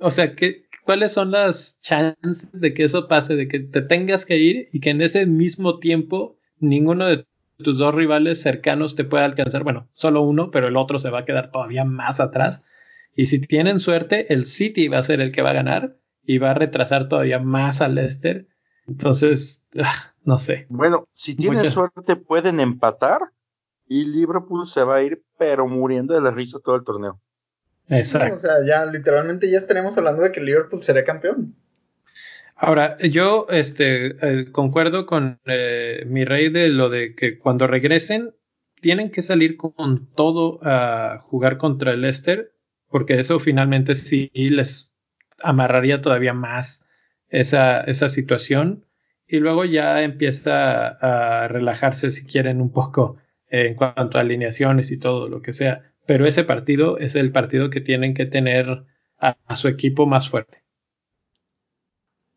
[0.00, 4.24] O sea, ¿qué, ¿cuáles son las chances de que eso pase, de que te tengas
[4.24, 7.26] que ir y que en ese mismo tiempo ninguno de
[7.62, 9.64] tus dos rivales cercanos te puede alcanzar.
[9.64, 12.62] Bueno, solo uno, pero el otro se va a quedar todavía más atrás.
[13.14, 16.38] Y si tienen suerte, el City va a ser el que va a ganar y
[16.38, 18.48] va a retrasar todavía más al Leicester.
[18.86, 20.66] Entonces, ah, no sé.
[20.68, 23.20] Bueno, si tienen suerte pueden empatar
[23.86, 27.20] y Liverpool se va a ir pero muriendo de la risa todo el torneo.
[27.88, 28.36] Exacto.
[28.36, 31.56] o sea, ya literalmente ya estaremos hablando de que Liverpool será campeón.
[32.54, 38.36] Ahora, yo este, eh, concuerdo con eh, mi rey de lo de que cuando regresen
[38.80, 42.52] tienen que salir con todo a jugar contra el Leicester,
[42.88, 44.94] porque eso finalmente sí les
[45.42, 46.86] amarraría todavía más
[47.30, 48.84] esa, esa situación.
[49.26, 53.16] Y luego ya empieza a, relajarse si quieren un poco
[53.52, 55.92] en cuanto a alineaciones y todo lo que sea.
[56.06, 58.84] Pero ese partido es el partido que tienen que tener
[59.18, 60.62] a su equipo más fuerte.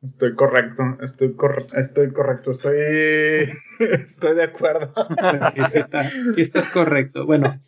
[0.06, 1.36] Estoy correcto, estoy,
[1.78, 2.76] estoy correcto, estoy,
[3.80, 4.94] estoy de acuerdo.
[6.36, 7.26] Sí, estás correcto.
[7.26, 7.60] Bueno,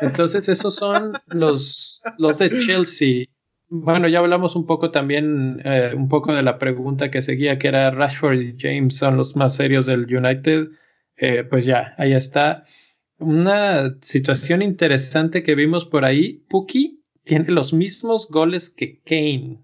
[0.00, 3.26] entonces esos son los, los de Chelsea.
[3.68, 7.68] Bueno, ya hablamos un poco también, eh, un poco de la pregunta que seguía, que
[7.68, 10.68] era Rashford y James son los más serios del United.
[11.16, 12.64] Eh, pues ya, ahí está.
[13.18, 19.58] Una situación interesante que vimos por ahí, Puki tiene los mismos goles que Kane.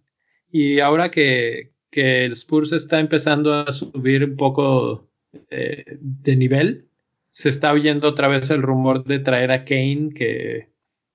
[0.51, 5.09] Y ahora que, que el Spurs está empezando a subir un poco
[5.51, 6.89] eh, de nivel.
[7.31, 10.69] Se está oyendo otra vez el rumor de traer a Kane, que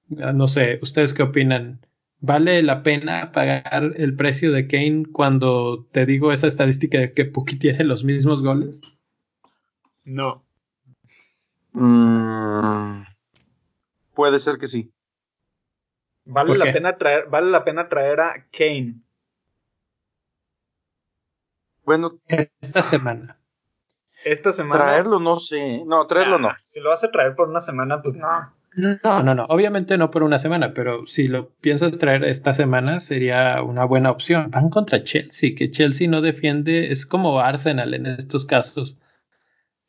[0.10, 1.82] no sé, ¿ustedes qué opinan?
[2.20, 7.26] ¿Vale la pena pagar el precio de Kane cuando te digo esa estadística de que
[7.26, 8.82] Puki tiene los mismos goles?
[10.04, 10.47] No.
[11.80, 13.04] Mm,
[14.14, 14.92] puede ser que sí.
[16.26, 19.02] Vale la pena traer, vale la pena traer a Kane
[21.88, 23.40] bueno, esta semana.
[24.26, 24.84] Esta semana.
[24.84, 25.84] Traerlo no sé.
[25.86, 26.50] No, traerlo no.
[26.62, 28.28] Si lo vas a traer por una semana, pues no.
[28.76, 29.46] No, no, no.
[29.46, 34.12] Obviamente no por una semana, pero si lo piensas traer esta semana sería una buena
[34.12, 34.52] opción.
[34.52, 39.00] Van contra Chelsea, que Chelsea no defiende, es como Arsenal en estos casos.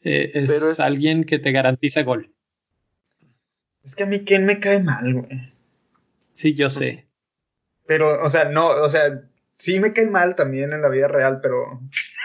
[0.02, 2.32] Eh, es, alguien que te garantiza gol.
[3.82, 5.52] Es que a mí quién me cae mal, güey.
[6.32, 7.06] Sí, yo sé.
[7.86, 9.22] Pero, o sea, no, o sea,
[9.54, 11.80] sí me cae mal también en la vida real, pero,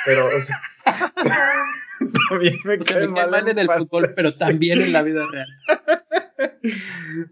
[0.06, 0.62] pero, o sea,
[2.30, 5.48] también me, cae, mal, en el fútbol, pero también en la vida real.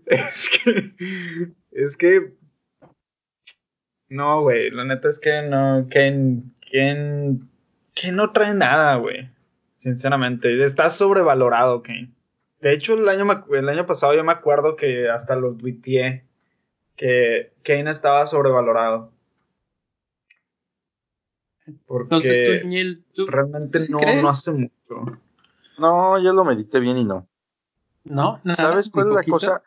[0.05, 0.93] es que.
[1.71, 2.33] Es que.
[4.09, 4.71] No, güey.
[4.71, 5.87] La neta es que no.
[5.89, 6.43] Kane.
[6.71, 7.39] Kane.
[7.95, 9.29] Kane no trae nada, güey.
[9.81, 10.63] Sinceramente.
[10.63, 12.11] Está sobrevalorado, Kane.
[12.61, 16.23] De hecho, el año, el año pasado yo me acuerdo que hasta lo tuiteé.
[16.95, 19.11] Que Kane estaba sobrevalorado.
[21.87, 25.19] Porque Entonces, tú, realmente no, no, hace mucho.
[25.79, 27.27] No, yo lo medité bien y no.
[28.03, 29.63] No, ¿Sabes cuál es la cosa?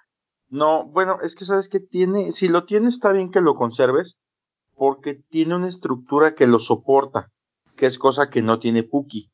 [0.48, 4.16] No, bueno, es que sabes que tiene, si lo tiene está bien que lo conserves,
[4.76, 7.32] porque tiene una estructura que lo soporta,
[7.74, 9.32] que es cosa que no tiene Puki.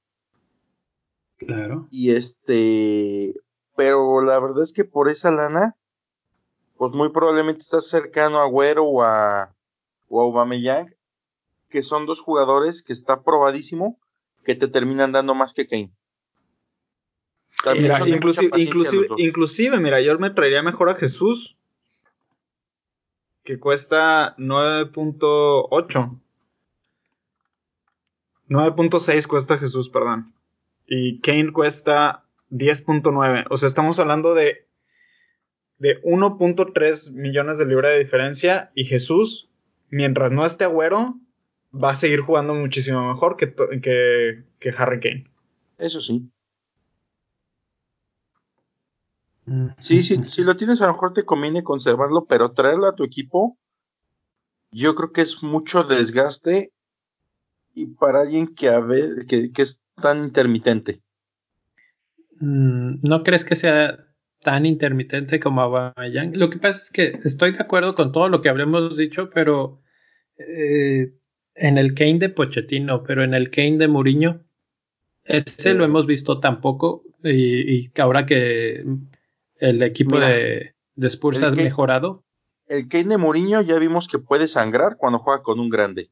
[1.40, 1.88] Claro.
[1.90, 3.34] Y este,
[3.74, 5.74] pero la verdad es que por esa lana,
[6.76, 9.54] pues muy probablemente estás cercano a Güero o a,
[10.08, 10.94] o a Aubameyang,
[11.70, 13.98] que son dos jugadores que está probadísimo
[14.44, 15.90] que te terminan dando más que Kane.
[17.74, 21.56] Mira, inclusive, inclusive, inclusive, mira, yo me traería mejor a Jesús,
[23.44, 26.20] que cuesta 9.8.
[28.48, 30.34] 9.6 cuesta Jesús, perdón.
[30.92, 33.46] Y Kane cuesta 10.9.
[33.48, 34.66] O sea, estamos hablando de,
[35.78, 38.72] de 1.3 millones de libras de diferencia.
[38.74, 39.48] Y Jesús,
[39.88, 41.14] mientras no esté agüero,
[41.72, 45.30] va a seguir jugando muchísimo mejor que, que, que Harry Kane.
[45.78, 46.28] Eso sí.
[49.78, 53.04] Sí, sí, si lo tienes a lo mejor te conviene conservarlo, pero traerlo a tu
[53.04, 53.56] equipo,
[54.72, 56.72] yo creo que es mucho desgaste
[57.74, 61.00] y para alguien que, a ver, que, es tan intermitente.
[62.40, 64.06] Mm, ¿No crees que sea
[64.42, 66.36] tan intermitente como Aubameyang?
[66.36, 69.80] Lo que pasa es que estoy de acuerdo con todo lo que habremos dicho, pero
[70.38, 71.12] eh,
[71.54, 74.40] en el Kane de Pochettino, pero en el Kane de Mourinho,
[75.24, 78.84] ese lo hemos visto tampoco y, y ahora que
[79.56, 82.24] el equipo de, de, Spurs ha mejorado.
[82.66, 86.10] El Kane de Mourinho ya vimos que puede sangrar cuando juega con un grande.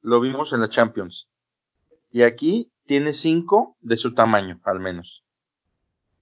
[0.00, 1.28] Lo vimos en la Champions.
[2.10, 5.22] Y aquí tiene cinco de su tamaño, al menos.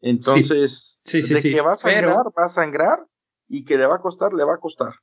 [0.03, 3.07] Entonces, de que va a sangrar, va a sangrar,
[3.49, 4.95] y que le va a costar, le va a costar.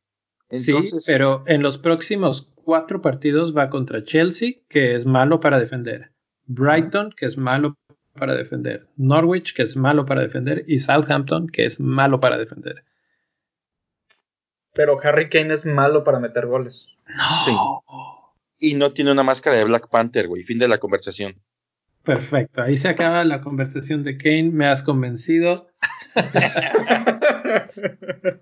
[0.50, 5.58] Entonces, sí, pero en los próximos cuatro partidos va contra Chelsea, que es malo para
[5.58, 6.12] defender.
[6.46, 7.78] Brighton, que es malo
[8.14, 8.90] para defender.
[8.98, 10.66] Norwich, que es malo para defender.
[10.68, 12.84] Y Southampton, que es malo para defender.
[14.74, 16.88] Pero Harry Kane es malo para meter goles.
[17.08, 17.42] No.
[17.46, 17.56] Sí.
[18.60, 20.44] Y no tiene una máscara de Black Panther, güey.
[20.44, 21.42] Fin de la conversación.
[22.04, 22.62] Perfecto.
[22.62, 24.52] Ahí se acaba la conversación de Kane.
[24.52, 25.68] Me has convencido.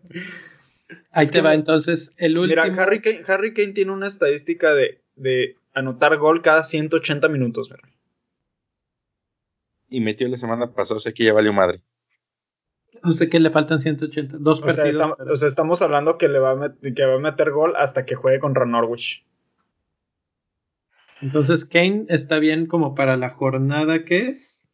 [1.12, 2.64] Ahí te va entonces el último.
[2.64, 7.70] Mira, Harry Kane, Harry Kane tiene una estadística de, de anotar gol cada 180 minutos.
[7.70, 7.90] ¿verdad?
[9.90, 11.82] Y metió la semana pasada, o sea que ya valió madre.
[13.04, 14.38] O sea que le faltan 180.
[14.40, 14.84] Dos o partidos.
[14.84, 17.76] Sea, estamos, o sea, estamos hablando que, le va a que va a meter gol
[17.76, 19.26] hasta que juegue contra Norwich.
[21.22, 24.70] Entonces Kane está bien como para la jornada que es.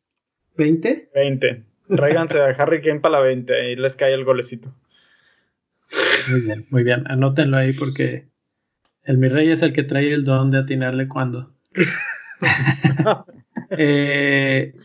[0.57, 1.09] ¿20?
[1.13, 1.63] 20.
[1.95, 4.73] Tráiganse a Harry Kane para la 20 y les cae el golecito.
[6.29, 7.03] Muy bien, muy bien.
[7.09, 8.27] Anótenlo ahí porque
[9.03, 11.53] el mi rey es el que trae el don de atinarle cuando.
[13.71, 14.75] Eh,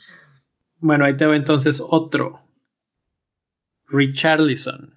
[0.80, 2.40] bueno, ahí te va entonces otro.
[3.86, 4.94] Richarlison.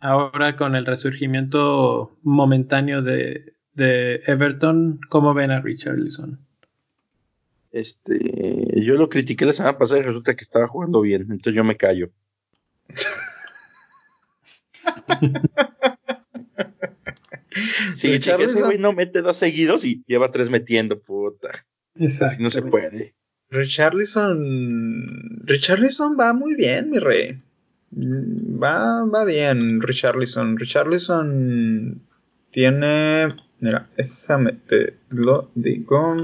[0.00, 6.38] Ahora con el resurgimiento momentáneo de, de Everton, ¿cómo ven a Richarlison?
[7.70, 11.64] Este, yo lo critiqué la semana pasada y resulta que estaba jugando bien, entonces yo
[11.64, 12.10] me callo.
[17.94, 21.66] sí, ese güey no mete dos seguidos y lleva tres metiendo, puta.
[21.98, 23.14] Así no se puede.
[23.50, 25.40] Richarlison.
[25.44, 27.42] Richarlison va muy bien, mi rey.
[27.92, 30.58] Va, va bien, Richarlison.
[30.58, 32.02] Richarlison
[32.50, 33.28] tiene.
[33.60, 36.16] Mira, déjame te lo digo.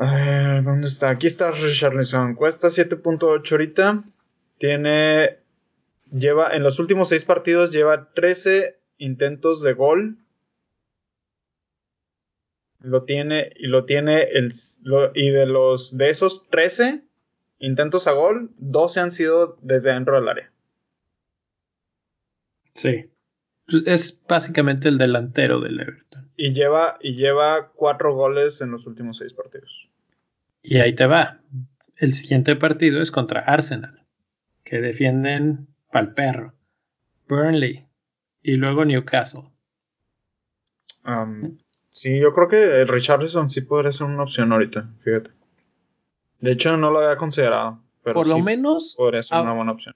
[0.00, 1.10] A ver, ¿dónde está?
[1.10, 2.34] Aquí está Richarlison.
[2.34, 4.04] Cuesta 7.8 ahorita.
[4.58, 5.38] Tiene.
[6.12, 6.54] Lleva.
[6.54, 10.18] En los últimos 6 partidos lleva 13 intentos de gol
[12.82, 14.52] lo tiene y lo tiene el
[15.14, 17.02] y de los de esos 13
[17.58, 20.52] intentos a gol, 12 han sido desde dentro del área.
[22.74, 23.11] Sí.
[23.86, 26.30] Es básicamente el delantero del Everton.
[26.36, 29.88] Y lleva y lleva cuatro goles en los últimos seis partidos.
[30.62, 31.40] Y ahí te va.
[31.96, 34.04] El siguiente partido es contra Arsenal,
[34.64, 36.54] que defienden pal perro.
[37.28, 37.86] Burnley
[38.42, 39.50] y luego Newcastle.
[41.04, 41.58] Um,
[41.92, 45.30] Sí, yo creo que Richarlison sí podría ser una opción ahorita, fíjate.
[46.40, 47.80] De hecho, no lo había considerado.
[48.02, 48.94] Pero Por lo menos.
[48.96, 49.94] Podría ser una buena opción.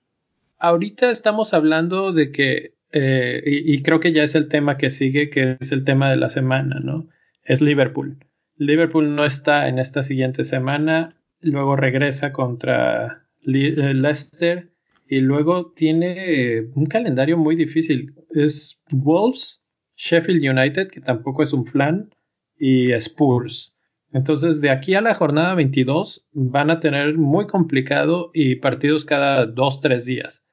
[0.58, 5.30] Ahorita estamos hablando de que, eh, y, creo que ya es el tema que sigue,
[5.30, 7.08] que es el tema de la semana, ¿no?
[7.44, 8.18] Es Liverpool.
[8.56, 14.70] Liverpool no está en esta siguiente semana, luego regresa contra eh, Leicester
[15.08, 18.14] y luego tiene un calendario muy difícil.
[18.30, 19.62] Es Wolves,
[19.96, 22.10] Sheffield United, que tampoco es un flan,
[22.58, 23.76] y Spurs.
[24.12, 29.46] Entonces, de aquí a la jornada 22 van a tener muy complicado y partidos cada
[29.46, 30.44] dos, tres días.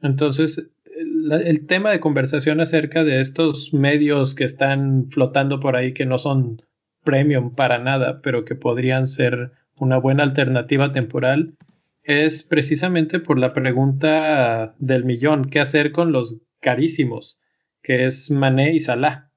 [0.00, 0.70] Entonces,
[1.30, 6.18] el, tema de conversación acerca de estos medios que están flotando por ahí, que no
[6.18, 6.62] son
[7.04, 11.54] premium para nada, pero que podrían ser una buena alternativa temporal,
[12.02, 17.38] es precisamente por la pregunta del millón, ¿qué hacer con los carísimos?
[17.82, 19.30] Que es Mané y Salah.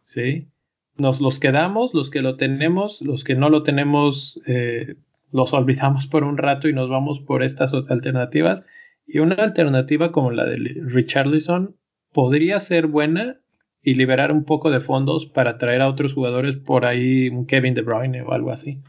[0.00, 0.48] ¿Sí?
[0.96, 4.96] Nos los quedamos, los que lo tenemos, los que no lo tenemos, eh,
[5.32, 8.62] los olvidamos por un rato y nos vamos por estas alternativas.
[9.06, 11.76] Y una alternativa como la de Richarlison
[12.12, 13.40] podría ser buena
[13.82, 17.74] y liberar un poco de fondos para traer a otros jugadores por ahí, un Kevin
[17.74, 18.80] De Bruyne o algo así.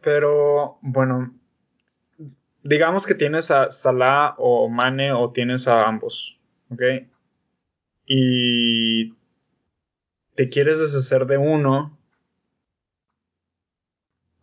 [0.00, 1.34] Pero bueno,
[2.62, 6.38] digamos que tienes a Salah o Mane o tienes a ambos,
[6.70, 6.82] ¿ok?
[8.06, 9.14] Y
[10.34, 11.98] te quieres deshacer de uno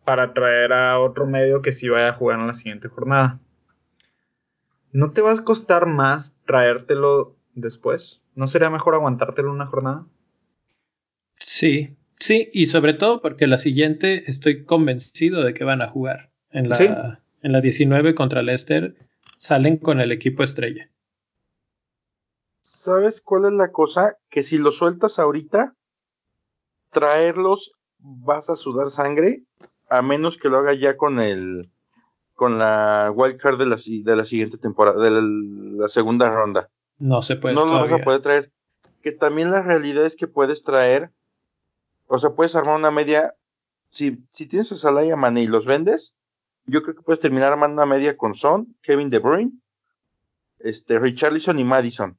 [0.04, 3.40] para traer a otro medio que sí vaya a jugar en la siguiente jornada.
[4.94, 8.22] ¿No te va a costar más traértelo después?
[8.34, 10.06] ¿No sería mejor aguantártelo una jornada?
[11.38, 16.30] Sí, Sí, y sobre todo porque la siguiente estoy convencido de que van a jugar.
[16.50, 18.96] En la, en la 19 contra Leicester
[19.36, 20.88] salen con el equipo estrella.
[22.62, 24.16] ¿Sabes cuál es la cosa?
[24.30, 25.74] Que si lo sueltas ahorita,
[26.92, 29.42] traerlos vas a sudar sangre,
[29.90, 31.70] a menos que lo haga ya con el
[32.34, 36.68] con la wildcard de la, de la siguiente temporada, de la, segunda ronda.
[36.98, 37.54] No se puede.
[37.54, 38.52] No lo vas a poder traer.
[39.02, 41.10] Que también la realidad es que puedes traer
[42.06, 43.34] o sea, puedes armar una media.
[43.90, 46.14] Si, si tienes a Salah y a Mané y los vendes,
[46.66, 49.52] yo creo que puedes terminar armando una media con Son, Kevin De Bruyne,
[50.58, 52.18] este, Richarlison y Madison.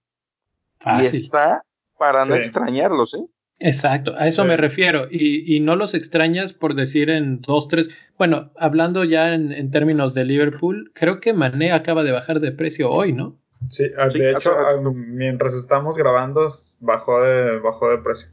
[0.85, 1.63] Y está
[1.97, 3.25] para no extrañarlos, ¿eh?
[3.59, 5.07] Exacto, a eso me refiero.
[5.09, 7.89] Y, y, no los extrañas por decir en dos, tres.
[8.17, 12.51] Bueno, hablando ya en, en, términos de Liverpool, creo que Mané acaba de bajar de
[12.51, 13.37] precio hoy, ¿no?
[13.69, 18.27] Sí, ah, de hecho, ah, mientras estamos grabando, bajó de, bajó de precio.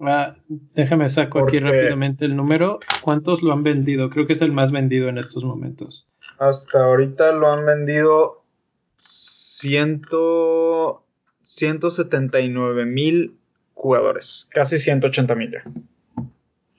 [0.00, 2.80] Ah, déjame saco aquí rápidamente el número.
[3.02, 4.10] ¿Cuántos lo han vendido?
[4.10, 6.06] Creo que es el más vendido en estos momentos.
[6.38, 8.44] Hasta ahorita lo han vendido
[8.96, 11.06] ciento,
[11.44, 13.38] 179 mil
[13.84, 14.48] jugadores.
[14.50, 15.56] Casi 180 mil.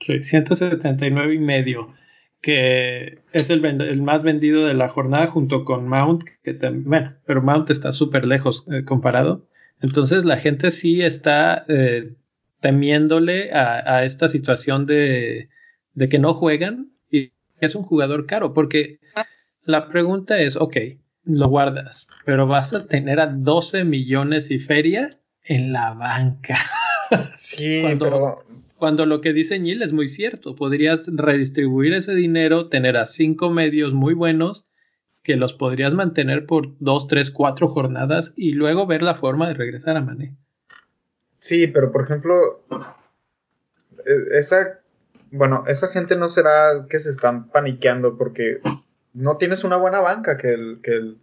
[0.00, 1.94] Sí, 179 y medio.
[2.40, 3.62] Que es el,
[4.02, 6.24] más vendido de la jornada junto con Mount.
[6.42, 9.46] Que bueno, pero Mount está súper lejos eh, comparado.
[9.80, 11.64] Entonces la gente sí está...
[11.68, 12.16] Eh,
[12.60, 15.48] temiéndole a, esta situación de,
[16.10, 18.98] que no juegan y es un jugador caro, porque
[19.62, 20.76] la pregunta es, ok,
[21.24, 26.58] lo guardas, pero vas a tener a 12 millones y feria en la banca.
[27.34, 28.44] Sí, cuando, pero...
[28.76, 33.50] cuando lo que dice Neil es muy cierto, podrías redistribuir ese dinero, tener a cinco
[33.50, 34.66] medios muy buenos
[35.22, 39.54] que los podrías mantener por dos, tres, cuatro jornadas y luego ver la forma de
[39.54, 40.36] regresar a Mané.
[41.40, 42.64] Sí, pero por ejemplo,
[44.06, 44.80] e, esa,
[45.32, 48.60] bueno, esa gente no será que se están paniqueando porque
[49.14, 51.18] no tienes una buena banca que, el, que, el,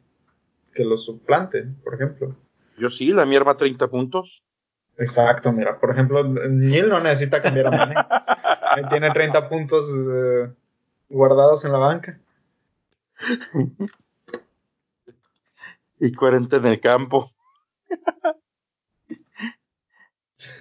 [0.73, 2.35] que lo suplante, por ejemplo.
[2.77, 4.43] Yo sí, la mierda 30 puntos.
[4.97, 7.95] Exacto, mira, por ejemplo, Neil no necesita cambiar a Mane.
[8.89, 10.51] Tiene 30 puntos eh,
[11.09, 12.19] guardados en la banca.
[15.99, 17.31] y 40 en el campo.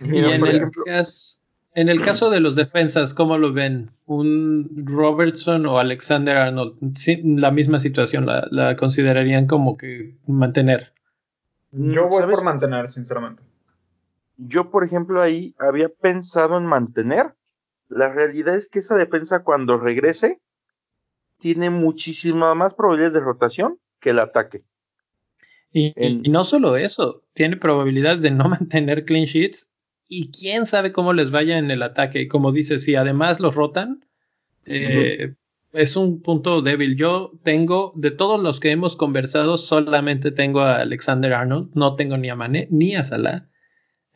[0.01, 1.39] Y en el, caso,
[1.75, 3.91] en el caso de los defensas, ¿cómo lo ven?
[4.07, 6.77] ¿Un Robertson o Alexander Arnold?
[7.25, 10.93] la misma situación, la, considerarían como que mantener.
[11.73, 13.43] Yo voy por mantener, sinceramente.
[14.47, 17.35] Yo, por ejemplo, ahí había pensado en mantener.
[17.89, 20.41] La realidad es que esa defensa cuando regrese
[21.39, 24.63] tiene muchísima más probabilidades de rotación que el ataque.
[25.73, 29.71] Y, y, no solo eso, tiene probabilidades de no mantener clean sheets
[30.09, 32.23] y quién sabe cómo les vaya en el ataque.
[32.23, 34.05] Y como dices, si además los rotan,
[34.67, 35.35] eh,
[35.73, 36.97] es un punto débil.
[36.97, 42.17] Yo tengo, de todos los que hemos conversado, solamente tengo a Alexander Arnold, no tengo
[42.19, 43.49] ni a Mané ni a Salah.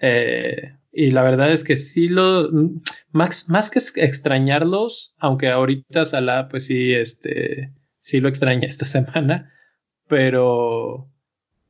[0.01, 2.51] Eh, Y la verdad es que sí lo,
[3.13, 9.53] más, más que extrañarlos, aunque ahorita Salah, pues sí, este, sí lo extraña esta semana,
[10.09, 11.11] pero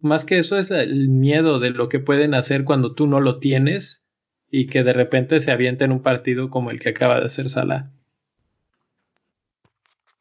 [0.00, 3.38] más que eso es el miedo de lo que pueden hacer cuando tú no lo
[3.40, 4.02] tienes
[4.50, 7.48] y que de repente se avienta en un partido como el que acaba de hacer
[7.50, 7.90] Salah.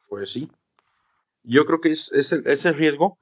[0.08, 0.50] Pues sí.
[1.44, 3.18] Yo creo que es, es el riesgo.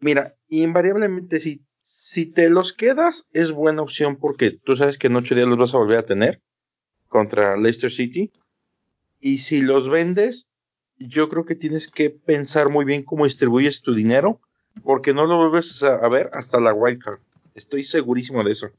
[0.00, 5.16] Mira, invariablemente si, si te los quedas es buena opción porque tú sabes que en
[5.16, 6.40] ocho días los vas a volver a tener
[7.08, 8.32] contra Leicester City.
[9.20, 10.48] Y si los vendes,
[10.96, 14.40] yo creo que tienes que pensar muy bien cómo distribuyes tu dinero
[14.82, 17.20] porque no lo vuelves a, ver hasta la wildcard.
[17.54, 18.70] Estoy segurísimo de eso.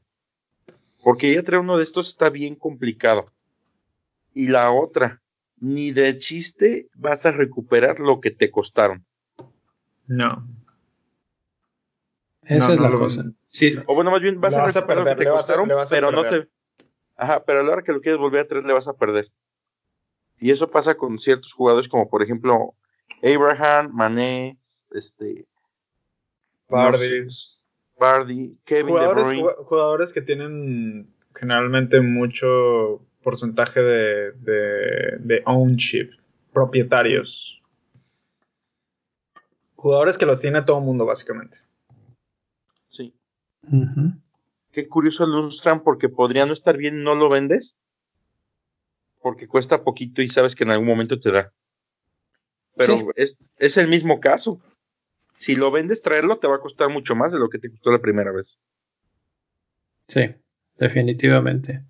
[1.04, 3.30] Porque ya traer uno de estos está bien complicado.
[4.34, 5.22] Y la otra,
[5.58, 9.06] ni de chiste vas a recuperar lo que te costaron.
[10.08, 10.44] No.
[12.46, 13.24] Esa es la cosa.
[13.46, 13.76] Sí.
[13.86, 16.48] O bueno, más bien vas a recuperar lo que te costaron, pero no te.
[17.16, 19.30] Ajá, pero a la hora que lo quieres volver a traer le vas a perder.
[20.38, 22.74] Y eso pasa con ciertos jugadores como por ejemplo
[23.22, 24.58] Abraham, Mané,
[24.92, 25.46] este,
[26.68, 27.26] Bardi,
[27.98, 29.54] Bardi Kevin jugadores, De Bruyne.
[29.64, 36.10] Jugadores que tienen generalmente mucho porcentaje de, de, de ownership,
[36.52, 37.60] propietarios.
[39.74, 41.58] Jugadores que los tiene todo el mundo, básicamente.
[42.96, 43.14] Sí.
[44.72, 47.76] Qué curioso Lundstrom, porque podría no estar bien, no lo vendes.
[49.20, 51.52] Porque cuesta poquito y sabes que en algún momento te da.
[52.76, 54.60] Pero es, es el mismo caso
[55.38, 57.90] si lo vendes, traerlo te va a costar mucho más de lo que te costó
[57.90, 58.58] la primera vez.
[60.08, 60.22] Sí,
[60.78, 61.82] definitivamente.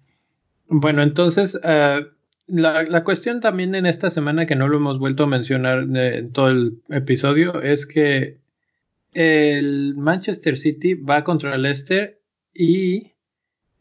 [0.68, 2.04] Bueno, entonces, uh,
[2.46, 6.32] la, la, cuestión también en esta semana que no lo hemos vuelto a mencionar en
[6.32, 8.38] todo el episodio es que
[9.12, 12.20] el Manchester City va contra el Leicester
[12.52, 13.12] y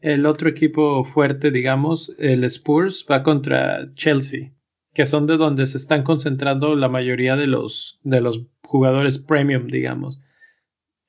[0.00, 4.52] el otro equipo fuerte, digamos, el Spurs, va contra Chelsea,
[4.94, 9.66] que son de donde se están concentrando la mayoría de los, de los jugadores premium,
[9.66, 10.20] digamos.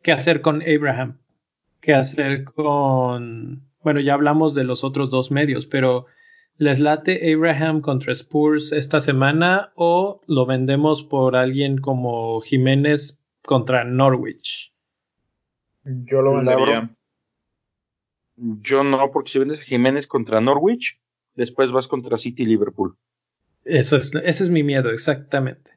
[0.02, 1.20] ¿Qué hacer con Abraham?
[1.82, 3.64] ¿Qué hacer con...
[3.84, 6.06] Bueno, ya hablamos de los otros dos medios, pero
[6.58, 13.17] ¿les late Abraham contra Spurs esta semana o lo vendemos por alguien como Jiménez
[13.48, 14.74] contra Norwich?
[15.84, 16.94] Yo lo vendería.
[18.36, 21.00] Yo no, porque si vendes a Jiménez contra Norwich,
[21.34, 22.96] después vas contra City y Liverpool.
[23.64, 25.72] Eso es, ese es mi miedo, exactamente.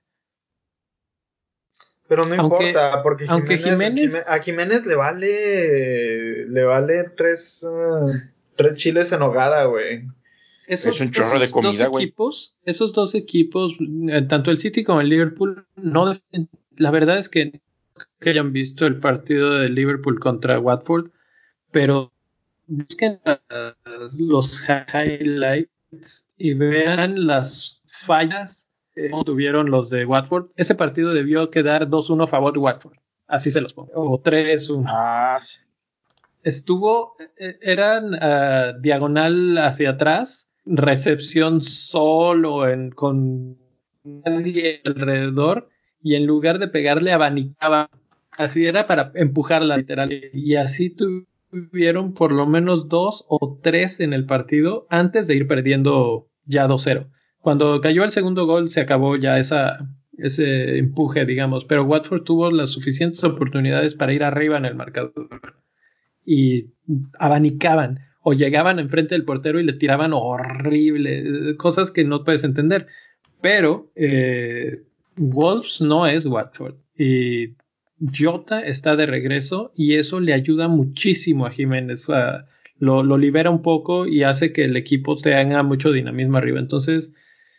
[2.08, 8.10] Pero no importa, porque Jiménez, a Jiménez le vale le vale tres, uh,
[8.56, 10.08] tres chiles en hogada, güey.
[10.66, 12.06] es un chorro de comida, güey.
[12.06, 13.76] Equipos, esos dos equipos,
[14.08, 16.20] eh, tanto el City como el Liverpool, no
[16.80, 17.60] la verdad es que
[18.20, 21.10] que hayan visto el partido de Liverpool contra Watford,
[21.70, 22.12] pero
[22.66, 23.20] busquen
[24.18, 28.66] los highlights y vean las fallas
[29.24, 30.50] tuvieron los de Watford.
[30.56, 32.98] Ese partido debió quedar 2-1 a favor de Watford.
[33.26, 33.90] Así se los pongo.
[33.94, 34.84] O 3-1.
[34.86, 35.38] Ah,
[36.42, 43.56] Estuvo, e, eran ah, diagonal hacia atrás, recepción solo en, con
[44.04, 45.68] nadie alrededor
[46.02, 47.90] y en lugar de pegarle abanicaba.
[48.38, 50.10] Así era para empujarla literal.
[50.32, 50.94] Y así
[51.50, 56.66] tuvieron por lo menos dos o tres en el partido antes de ir perdiendo ya
[56.66, 57.06] 2-0
[57.40, 59.88] cuando cayó el segundo gol se acabó ya esa,
[60.18, 65.56] ese empuje, digamos, pero Watford tuvo las suficientes oportunidades para ir arriba en el marcador
[66.24, 66.66] y
[67.18, 72.86] abanicaban o llegaban enfrente del portero y le tiraban horrible, cosas que no puedes entender.
[73.40, 74.82] Pero eh,
[75.20, 77.54] Wolves no es Watford y
[78.10, 82.06] Jota está de regreso y eso le ayuda muchísimo a Jiménez.
[82.78, 86.58] lo, libera un poco y hace que el equipo tenga mucho dinamismo arriba.
[86.58, 87.12] Entonces,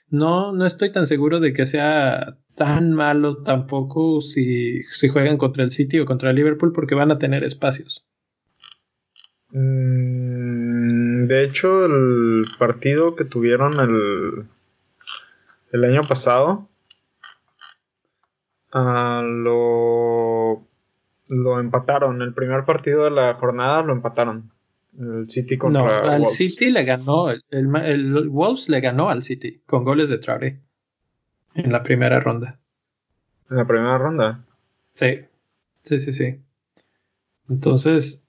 [0.09, 5.63] no, no estoy tan seguro de que sea tan malo tampoco si, si juegan contra
[5.63, 8.07] el City o contra el Liverpool porque van a tener espacios.
[9.51, 14.45] Mm, de hecho, el partido que tuvieron el,
[15.71, 16.70] el año pasado
[18.73, 20.67] uh, lo,
[21.29, 22.21] lo empataron.
[22.21, 24.51] El primer partido de la jornada lo empataron.
[24.99, 29.61] El City contra No, al City le ganó, el, el, Wolves le ganó al City
[29.65, 30.59] con goles de Traoré
[31.55, 32.59] en la primera ronda.
[33.49, 34.45] ¿En la primera ronda?
[34.93, 35.21] Sí,
[35.83, 36.41] sí, sí, sí.
[37.49, 38.23] Entonces,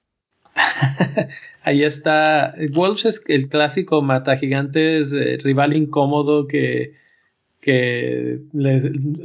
[1.62, 2.54] ahí está.
[2.72, 6.94] Wolves es el clásico mata gigantes, eh, rival incómodo que,
[7.60, 8.40] que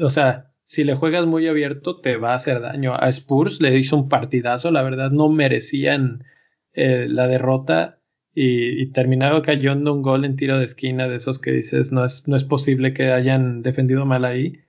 [0.02, 2.94] o sea, si le juegas muy abierto te va a hacer daño.
[2.94, 6.26] A Spurs le hizo un partidazo, la verdad no merecían
[6.74, 8.00] eh, la derrota
[8.36, 12.04] y, y terminaba cayendo un gol en tiro de esquina de esos que dices, no
[12.04, 14.60] es, no es posible que hayan defendido mal ahí,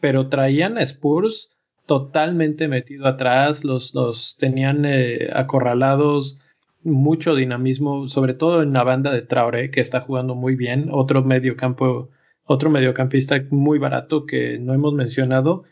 [0.00, 1.50] pero traían a Spurs
[1.84, 6.40] totalmente metido atrás, los, los tenían eh, acorralados,
[6.84, 11.22] mucho dinamismo, sobre todo en la banda de Traoré, que está jugando muy bien, otro
[11.22, 12.08] mediocampo,
[12.46, 15.64] otro mediocampista muy barato que no hemos mencionado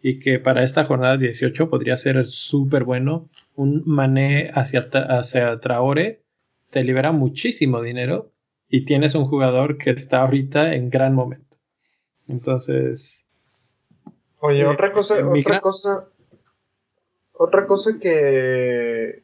[0.00, 3.28] y que para esta jornada 18 podría ser súper bueno.
[3.54, 6.22] Un mané hacia, hacia Traore
[6.70, 8.30] te libera muchísimo dinero
[8.68, 11.56] y tienes un jugador que está ahorita en gran momento.
[12.28, 13.26] Entonces.
[14.40, 16.08] Oye, eh, otra cosa, otra cosa,
[17.32, 19.22] otra cosa que,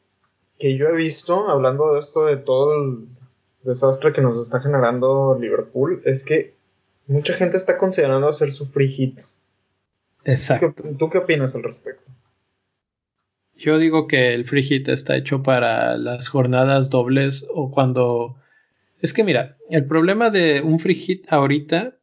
[0.59, 3.09] que yo he visto, hablando de esto de todo el
[3.63, 6.55] desastre que nos está generando Liverpool, es que
[7.07, 9.21] mucha gente está considerando hacer su free hit.
[10.25, 10.85] Exacto.
[10.99, 12.11] ¿Tú qué opinas al respecto?
[13.57, 18.37] Yo digo que el free hit está hecho para las jornadas dobles o cuando...
[19.01, 21.97] Es que mira, el problema de un free hit ahorita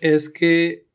[0.00, 0.86] es que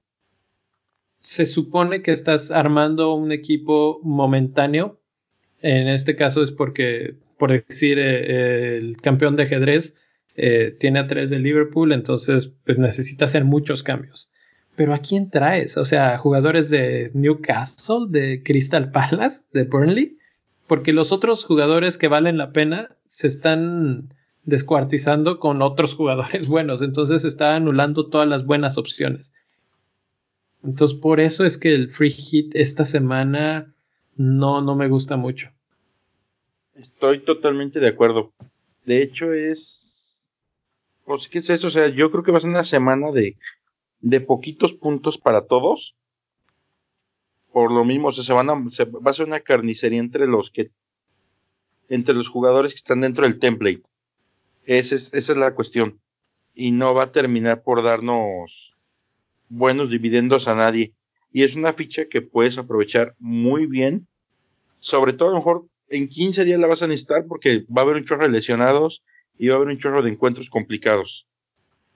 [1.19, 4.99] se supone que estás armando un equipo momentáneo.
[5.61, 9.95] En este caso es porque, por decir, eh, el campeón de ajedrez
[10.35, 14.29] eh, tiene a tres de Liverpool, entonces pues necesita hacer muchos cambios
[14.75, 15.77] pero ¿a quién traes?
[15.77, 20.17] O sea, jugadores de Newcastle, de Crystal Palace, de Burnley,
[20.67, 24.13] porque los otros jugadores que valen la pena se están
[24.43, 29.33] descuartizando con otros jugadores buenos, entonces se está anulando todas las buenas opciones.
[30.63, 33.73] Entonces, por eso es que el free hit esta semana
[34.15, 35.51] no, no me gusta mucho.
[36.73, 38.33] Estoy totalmente de acuerdo.
[38.85, 39.84] De hecho, es.
[41.05, 41.67] Pues, ¿qué es eso?
[41.67, 43.37] O sea, yo creo que va a ser una semana de
[44.05, 45.95] de poquitos puntos para todos.
[47.51, 50.69] Por lo mismo, se van a, va a ser una carnicería entre los que,
[51.89, 53.81] entre los jugadores que están dentro del template.
[54.65, 55.99] Esa es, esa es la cuestión.
[56.53, 58.75] Y no va a terminar por darnos
[59.49, 60.93] buenos dividendos a nadie.
[61.33, 64.07] Y es una ficha que puedes aprovechar muy bien.
[64.79, 67.85] Sobre todo, a lo mejor en 15 días la vas a necesitar porque va a
[67.85, 69.03] haber un chorro lesionados
[69.37, 71.27] y va a haber un chorro de encuentros complicados.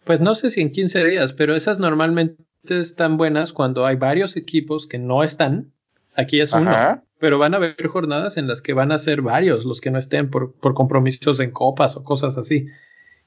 [0.03, 4.35] Pues no sé si en 15 días, pero esas normalmente están buenas cuando hay varios
[4.35, 5.71] equipos que no están.
[6.15, 6.71] Aquí es uno,
[7.19, 9.99] pero van a haber jornadas en las que van a ser varios los que no
[9.99, 12.67] estén por, por compromisos en copas o cosas así.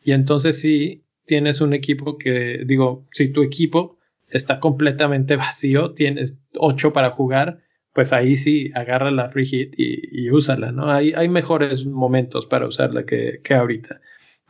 [0.03, 3.99] Y entonces si tienes un equipo que, digo, si tu equipo
[4.29, 7.61] está completamente vacío, tienes ocho para jugar,
[7.93, 10.91] pues ahí sí agarra la free hit y, y úsala, ¿no?
[10.91, 14.01] Hay, hay mejores momentos para usarla que, que ahorita.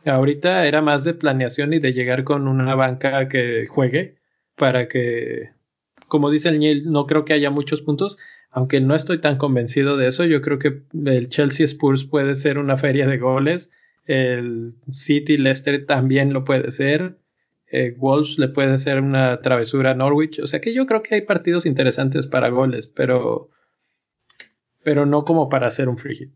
[0.05, 4.15] Ahorita era más de planeación y de llegar con una banca que juegue
[4.55, 5.51] para que,
[6.07, 8.17] como dice el Niel, no creo que haya muchos puntos,
[8.49, 10.25] aunque no estoy tan convencido de eso.
[10.25, 13.71] Yo creo que el Chelsea Spurs puede ser una feria de goles,
[14.05, 17.17] el City Leicester también lo puede ser,
[17.75, 21.15] eh, Wolves le puede ser una travesura a Norwich, o sea que yo creo que
[21.15, 23.49] hay partidos interesantes para goles, pero,
[24.83, 26.33] pero no como para hacer un free hit.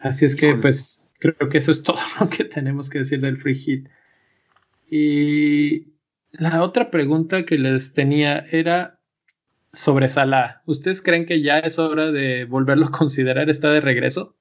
[0.00, 3.36] Así es que, pues, creo que eso es todo lo que tenemos que decir del
[3.36, 3.88] free hit.
[4.90, 5.92] Y
[6.32, 8.98] la otra pregunta que les tenía era
[9.72, 10.62] sobre Salah.
[10.66, 13.48] ¿Ustedes creen que ya es hora de volverlo a considerar?
[13.48, 14.34] ¿Está de regreso?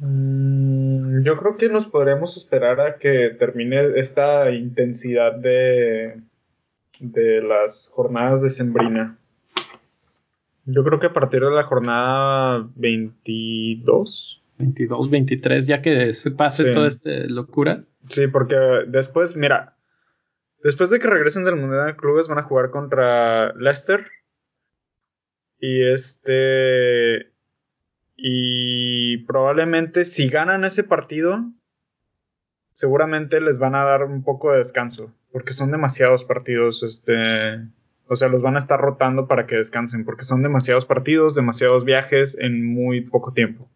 [0.00, 6.20] Mm, yo creo que nos podremos esperar a que termine esta intensidad de,
[6.98, 9.18] de las jornadas de Sembrina.
[10.64, 16.70] Yo creo que a partir de la jornada 22 22, 23, ya que se pase
[16.70, 17.84] toda esta locura.
[18.08, 19.76] Sí, porque después, mira,
[20.62, 24.06] después de que regresen del Mundial de Clubes van a jugar contra Leicester.
[25.58, 27.29] Y este...
[28.22, 31.44] Y probablemente si ganan ese partido,
[32.74, 37.68] seguramente les van a dar un poco de descanso, porque son demasiados partidos, este...
[38.12, 41.84] O sea, los van a estar rotando para que descansen, porque son demasiados partidos, demasiados
[41.84, 43.70] viajes en muy poco tiempo.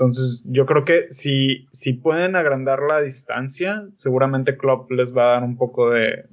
[0.00, 5.32] Entonces, yo creo que si, si pueden agrandar la distancia, seguramente Klopp les va a
[5.34, 6.24] dar un poco de,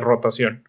[0.00, 0.62] rotación.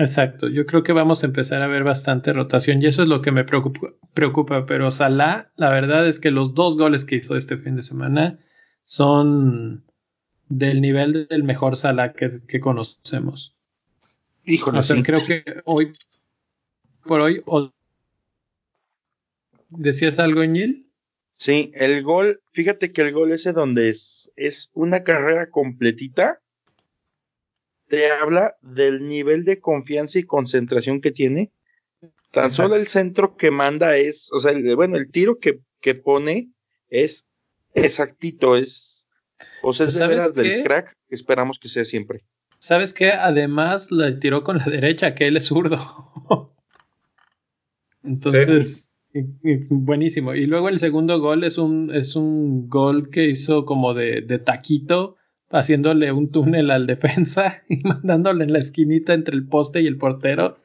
[0.00, 3.20] Exacto, yo creo que vamos a empezar a ver bastante rotación y eso es lo
[3.20, 7.34] que me preocupa, preocupa, pero Salah, la verdad es que los dos goles que hizo
[7.34, 8.38] este fin de semana
[8.84, 9.84] son
[10.48, 13.56] del nivel del mejor Salah que, conocemos.
[14.44, 15.92] Híjole, creo que hoy
[17.04, 17.42] por hoy
[19.70, 20.86] ¿Decías algo, Ñil?
[21.32, 26.40] Sí, el gol, fíjate que el gol ese donde es, es una carrera completita,
[27.88, 31.52] te habla del nivel de confianza y concentración que tiene
[32.30, 36.50] Tan solo el centro que manda es, o sea, bueno, el tiro que, que pone
[36.90, 37.26] es
[37.74, 39.08] exactito, es,
[39.62, 42.24] o sea, es de veras del crack que esperamos que sea siempre.
[42.58, 43.12] ¿Sabes qué?
[43.12, 46.12] Además le tiró con la derecha, que él es zurdo.
[48.02, 48.98] Entonces,
[49.70, 50.34] buenísimo.
[50.34, 54.38] Y luego el segundo gol es un, es un gol que hizo como de, de
[54.38, 55.16] taquito,
[55.50, 59.96] haciéndole un túnel al defensa y mandándole en la esquinita entre el poste y el
[59.96, 60.58] portero.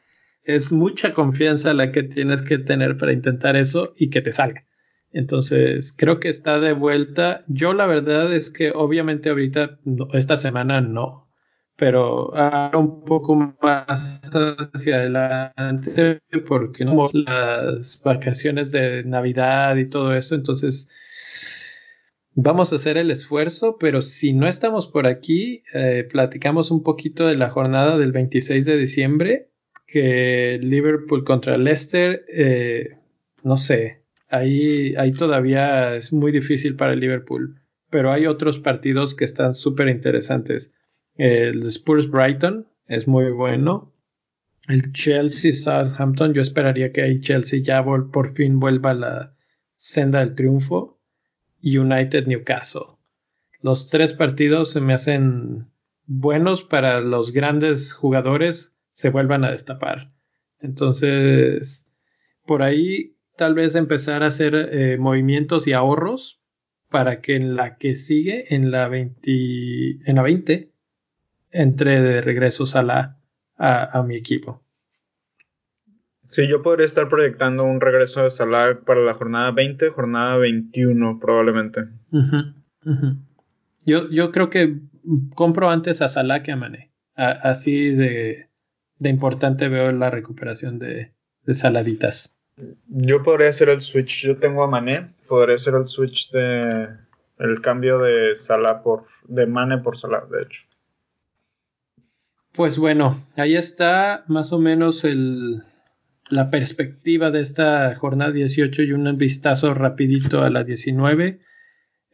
[0.44, 4.66] Es mucha confianza la que tienes que tener para intentar eso y que te salga.
[5.12, 7.46] Entonces, creo que está de vuelta.
[7.48, 9.80] Yo la verdad es que obviamente ahorita,
[10.14, 11.30] esta semana no,
[11.78, 14.22] pero ahora un poco más
[14.74, 20.90] hacia adelante porque no las vacaciones de Navidad y todo eso, entonces
[22.36, 27.28] vamos a hacer el esfuerzo, pero si no estamos por aquí, eh, platicamos un poquito
[27.28, 29.50] de la jornada del 26 de diciembre,
[29.86, 32.98] que Liverpool contra Leicester, eh,
[33.44, 37.60] no sé, ahí, ahí todavía es muy difícil para Liverpool,
[37.90, 40.74] pero hay otros partidos que están súper interesantes.
[41.16, 43.94] El Spurs Brighton es muy bueno.
[44.68, 49.36] El Chelsea Southampton, yo esperaría que ahí Chelsea ya por fin vuelva a la
[49.76, 50.93] senda del triunfo.
[51.64, 52.98] United Newcastle.
[53.62, 55.68] Los tres partidos se me hacen
[56.06, 60.12] buenos para los grandes jugadores se vuelvan a destapar.
[60.60, 61.86] Entonces,
[62.46, 66.42] por ahí tal vez empezar a hacer eh, movimientos y ahorros
[66.90, 69.32] para que en la que sigue, en la 20,
[70.06, 70.72] en la 20,
[71.52, 73.18] entre de regreso a,
[73.58, 74.63] a, mi equipo.
[76.34, 81.20] Sí, yo podría estar proyectando un regreso de Salah para la jornada 20, jornada 21
[81.20, 81.82] probablemente.
[83.86, 84.80] Yo, yo creo que
[85.36, 86.90] compro antes a Salah que a Mané.
[87.16, 88.48] así de,
[88.98, 91.14] de, importante veo la recuperación de,
[91.44, 92.36] de, Saladitas.
[92.88, 94.26] Yo podría hacer el switch.
[94.26, 95.14] Yo tengo a Mané.
[95.28, 96.88] Podría hacer el switch de
[97.38, 100.62] el cambio de Salah por de Mané por Salah, de hecho.
[102.54, 105.64] Pues bueno, ahí está más o menos el,
[106.30, 111.40] la perspectiva de esta jornada 18 y un vistazo rapidito a la 19.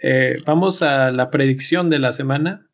[0.01, 2.67] Eh, vamos a la predicción de la semana.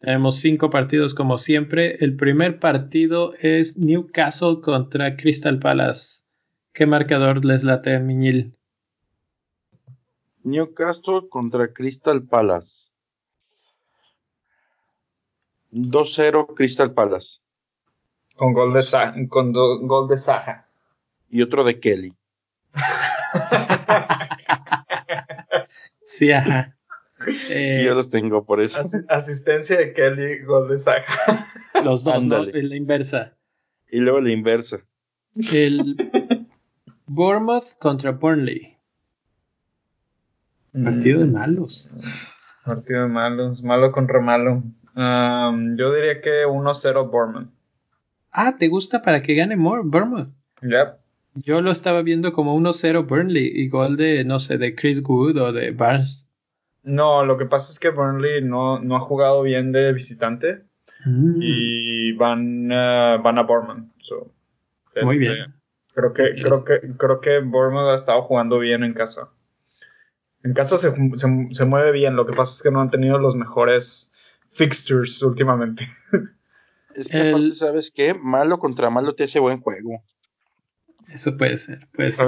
[0.00, 1.96] Tenemos cinco partidos como siempre.
[2.04, 6.24] El primer partido es Newcastle contra Crystal Palace.
[6.72, 8.54] ¿Qué marcador les late, Miñil?
[10.42, 12.90] Newcastle contra Crystal Palace.
[15.72, 17.40] 2-0 Crystal Palace.
[18.36, 20.63] Con gol de, con gol de Saja.
[21.34, 22.14] Y otro de Kelly.
[26.02, 26.76] sí, ajá.
[27.50, 28.80] Eh, yo los tengo por eso.
[29.08, 31.48] asistencia de Kelly, gol de Saja.
[31.82, 32.44] Los dos, ¿no?
[32.44, 33.36] La inversa.
[33.90, 34.84] Y luego la inversa.
[35.34, 35.96] El
[37.06, 38.78] Bournemouth contra Burnley.
[40.84, 41.90] Partido de malos.
[42.64, 43.60] Partido de malos.
[43.60, 44.62] Malo contra malo
[44.94, 47.50] yo diría que 1-0 Bournemouth.
[48.30, 50.28] Ah, ¿te gusta para que gane more Bournemouth?
[50.62, 51.03] Yep.
[51.34, 55.52] Yo lo estaba viendo como 1-0 Burnley, igual de, no sé, de Chris Wood o
[55.52, 56.28] de Barnes.
[56.82, 60.62] No, lo que pasa es que Burnley no, no ha jugado bien de visitante
[61.04, 61.38] mm.
[61.40, 63.88] y van, uh, van a Bournemouth.
[65.02, 65.54] Muy este, bien.
[65.94, 69.30] Creo que, creo, que, creo que Bournemouth ha estado jugando bien en casa.
[70.42, 73.18] En casa se, se, se mueve bien, lo que pasa es que no han tenido
[73.18, 74.12] los mejores
[74.50, 75.88] fixtures últimamente.
[76.94, 78.14] Es que aparte, ¿sabes qué?
[78.14, 80.04] Malo contra malo te hace buen juego.
[81.12, 82.26] Eso puede ser, puede ser.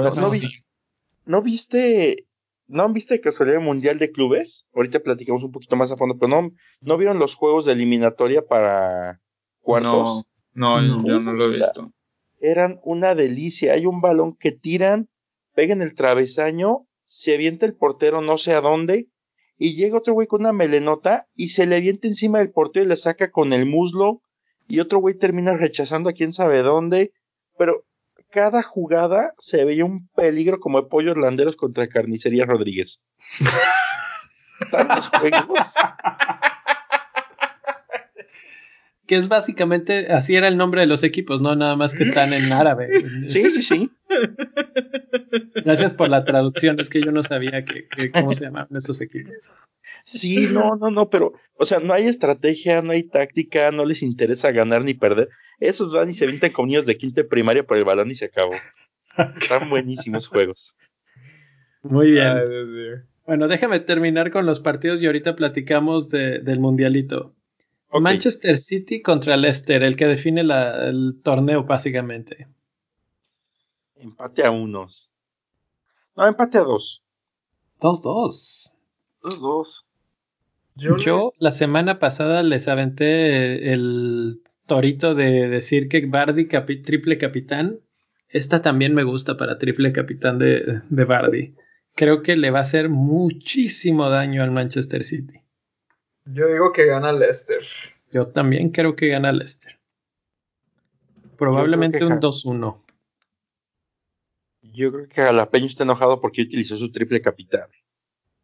[1.25, 2.25] ¿No, viste,
[2.67, 4.65] no viste casualidad mundial de clubes?
[4.73, 6.51] Ahorita platicamos un poquito más a fondo, pero no,
[6.81, 9.19] ¿no vieron los juegos de eliminatoria para
[9.61, 10.25] cuartos?
[10.53, 11.91] No, no, yo no lo he visto.
[12.39, 13.73] Eran una delicia.
[13.73, 15.09] Hay un balón que tiran,
[15.53, 19.07] pegan el travesaño, se avienta el portero no sé a dónde,
[19.57, 22.89] y llega otro güey con una melenota y se le avienta encima del portero y
[22.89, 24.21] le saca con el muslo
[24.67, 27.11] y otro güey termina rechazando a quién sabe dónde,
[27.57, 27.83] pero
[28.37, 33.01] cada jugada se veía un peligro como de pollos landeros contra Carnicería Rodríguez.
[34.71, 35.73] Tantos juegos.
[39.07, 42.31] Que es básicamente, así era el nombre de los equipos, no nada más que están
[42.31, 42.87] en árabe.
[43.27, 43.91] Sí, sí, sí.
[45.65, 49.33] Gracias por la traducción, es que yo no sabía que, cómo se llamaban esos equipos.
[50.07, 54.01] Sí, no, no, no, pero, o sea, no hay estrategia, no hay táctica, no les
[54.01, 55.27] interesa ganar ni perder.
[55.59, 58.25] Esos van y se vinten con niños de quinta primaria por el balón y se
[58.25, 58.53] acabó.
[59.41, 60.77] Están buenísimos juegos.
[61.83, 63.05] Muy bien.
[63.25, 67.35] bueno, déjame terminar con los partidos y ahorita platicamos del mundialito.
[67.91, 72.47] Manchester City contra Leicester, el que define el torneo básicamente.
[73.95, 75.11] Empate a unos.
[76.15, 77.03] No, empate a dos.
[77.81, 78.73] Dos, dos.
[79.21, 79.86] Dos, dos.
[80.77, 87.79] Yo, la semana pasada les aventé el torito de decir que Bardi triple capitán.
[88.29, 91.55] Esta también me gusta para triple capitán de, de Bardi.
[91.95, 95.41] Creo que le va a hacer muchísimo daño al Manchester City.
[96.25, 97.65] Yo digo que gana Leicester.
[98.11, 99.79] Yo también creo que gana Leicester.
[101.37, 102.83] Probablemente un 2-1.
[104.61, 107.67] Yo creo que Jalapeño está enojado porque utilizó su triple capitán.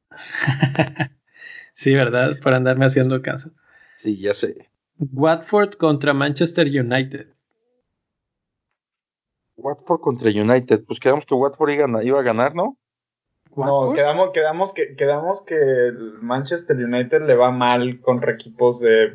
[1.74, 2.40] sí, ¿verdad?
[2.42, 3.52] Por andarme haciendo caso.
[3.98, 4.70] Sí, ya sé.
[4.98, 7.28] Watford contra Manchester United.
[9.58, 10.84] Watford contra United.
[10.86, 12.78] Pues quedamos que Watford iba a ganar, ¿no?
[13.56, 19.14] No, quedamos, quedamos, que, quedamos que el Manchester United le va mal contra equipos de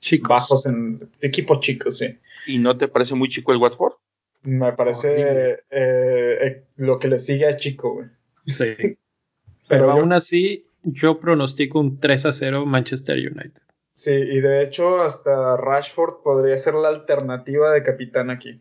[0.00, 0.28] chicos.
[0.28, 2.18] bajos en equipos chicos, sí.
[2.46, 3.94] ¿Y no te parece muy chico el Watford?
[4.42, 8.08] Me parece eh, eh, lo que le sigue a chico, güey.
[8.46, 8.98] Sí.
[9.68, 13.62] Pero, aún así, yo pronostico un 3 a 0 Manchester United.
[13.94, 18.60] Sí, y de hecho, hasta Rashford podría ser la alternativa de capitán aquí.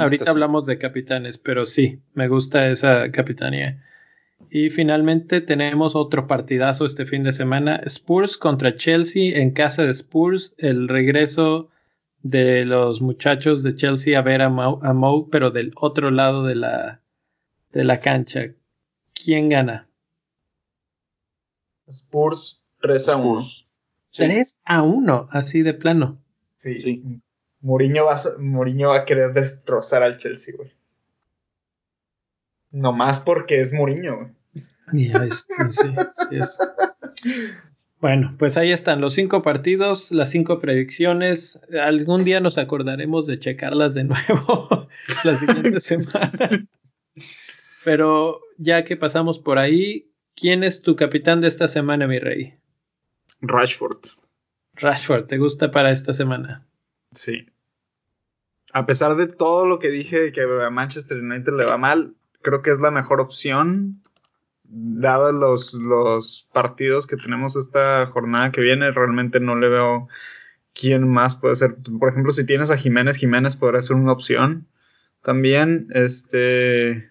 [0.00, 3.82] Ahorita hablamos de capitanes, pero sí, me gusta esa capitanía.
[4.50, 9.92] Y finalmente tenemos otro partidazo este fin de semana, Spurs contra Chelsea en casa de
[9.92, 11.70] Spurs, el regreso
[12.22, 17.00] de los muchachos de Chelsea a ver a Mo, pero del otro lado de la,
[17.72, 18.46] de la cancha.
[19.14, 19.88] ¿Quién gana?
[21.88, 23.40] Spurs 3 a 1.
[24.12, 26.18] 3 a 1, así de plano.
[26.58, 26.80] Sí.
[26.80, 27.20] sí.
[27.60, 30.72] Mourinho va, va a querer destrozar al Chelsea, güey.
[32.70, 34.36] Nomás porque es Mourinho, güey.
[34.92, 35.88] Ya es, sí,
[36.30, 36.58] es.
[38.00, 41.60] Bueno, pues ahí están los cinco partidos, las cinco predicciones.
[41.82, 44.88] Algún día nos acordaremos de checarlas de nuevo
[45.24, 46.68] la siguiente semana.
[47.84, 52.54] Pero ya que pasamos por ahí, ¿quién es tu capitán de esta semana, mi rey?
[53.40, 54.06] Rashford.
[54.74, 56.64] Rashford, ¿te gusta para esta semana?
[57.12, 57.46] Sí
[58.76, 62.60] a pesar de todo lo que dije que a Manchester United le va mal, creo
[62.60, 64.02] que es la mejor opción.
[64.64, 70.08] Dados los, los partidos que tenemos esta jornada que viene, realmente no le veo
[70.74, 71.76] quién más puede ser.
[71.98, 74.66] Por ejemplo, si tienes a Jiménez, Jiménez podrá ser una opción
[75.22, 75.88] también.
[75.94, 77.10] Este.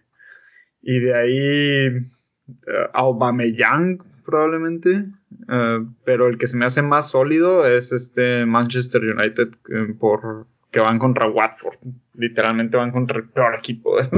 [0.84, 2.08] Y de ahí.
[2.48, 5.06] Uh, Aubameyang, probablemente.
[5.50, 10.48] Eh, pero el que se me hace más sólido es este Manchester United eh, por
[10.72, 11.78] que van contra Watford.
[12.16, 14.10] Literalmente van contra el peor equipo de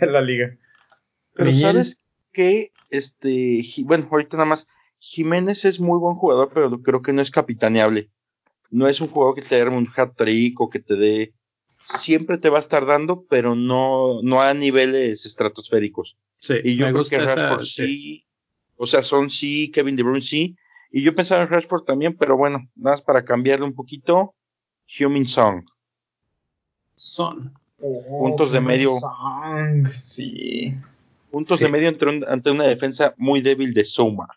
[0.00, 0.56] la, liga.
[1.34, 1.98] Pero sabes
[2.32, 4.66] que, este, bueno, ahorita nada más,
[4.98, 8.08] Jiménez es muy buen jugador, pero creo que no es capitaneable.
[8.70, 11.34] No es un jugador que te dé un hat trick o que te dé,
[11.84, 16.16] siempre te va a estar dando, pero no, no a niveles estratosféricos.
[16.38, 18.26] Sí, y yo creo que Rashford sí.
[18.76, 20.56] o sea, son sí, Kevin De Bruyne sí,
[20.90, 24.34] y yo pensaba en Rashford también, pero bueno, nada más para cambiarle un poquito,
[25.00, 25.64] Human Song.
[26.94, 27.52] Son.
[27.78, 28.92] puntos de medio.
[30.04, 30.76] Sí.
[31.32, 31.88] Puntos de medio
[32.28, 34.28] ante, una defensa muy débil de Soma.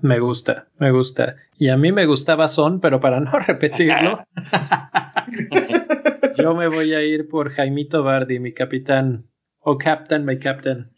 [0.00, 1.36] Me gusta, me gusta.
[1.58, 4.24] Y a mí me gustaba Son, pero para no repetirlo,
[6.38, 9.26] yo me voy a ir por Jaimito Bardi, mi capitán.
[9.60, 10.90] O captain, my captain.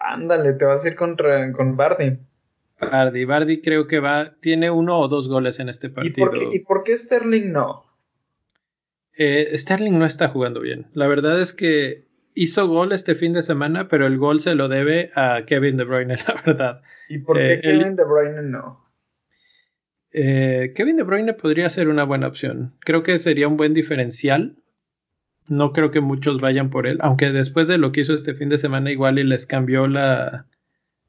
[0.00, 2.18] Ándale, te vas a ir contra, con Bardi.
[2.80, 6.30] Bardi, Bardi creo que va, tiene uno o dos goles en este partido.
[6.52, 7.84] ¿Y por qué, Sterling no?
[9.16, 10.86] Eh, Sterling no está jugando bien.
[10.92, 14.68] La verdad es que hizo gol este fin de semana, pero el gol se lo
[14.68, 16.82] debe a Kevin De Bruyne, la verdad.
[17.08, 18.84] ¿Y por qué eh, Kevin De Bruyne no?
[20.12, 22.76] Eh, Kevin De Bruyne podría ser una buena opción.
[22.80, 24.56] Creo que sería un buen diferencial.
[25.48, 28.48] No creo que muchos vayan por él, aunque después de lo que hizo este fin
[28.48, 30.46] de semana igual y les cambió la,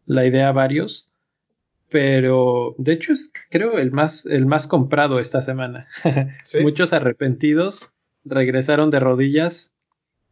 [0.06, 1.12] la idea a varios
[1.90, 5.88] pero de hecho es creo el más el más comprado esta semana.
[6.62, 7.94] Muchos arrepentidos
[8.26, 9.74] regresaron de rodillas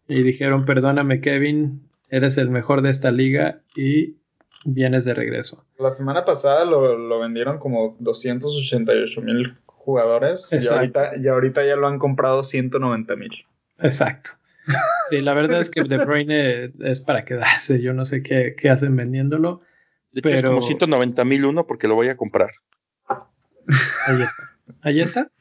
[0.08, 4.18] y dijeron, "Perdóname, Kevin, eres el mejor de esta liga y
[4.66, 11.28] vienes de regreso." La semana pasada lo, vendieron como 288 mil jugadores y ahorita, y
[11.28, 13.32] ahorita ya lo han comprado 190 mil.
[13.80, 14.32] Exacto.
[15.10, 17.82] Sí, la verdad es que De Bruyne es para quedarse.
[17.82, 19.62] Yo no sé qué, qué hacen vendiéndolo.
[20.12, 22.52] De hecho, es como 190 mil uno porque lo voy a comprar.
[24.08, 24.58] Ahí está.
[24.82, 25.32] Ahí está.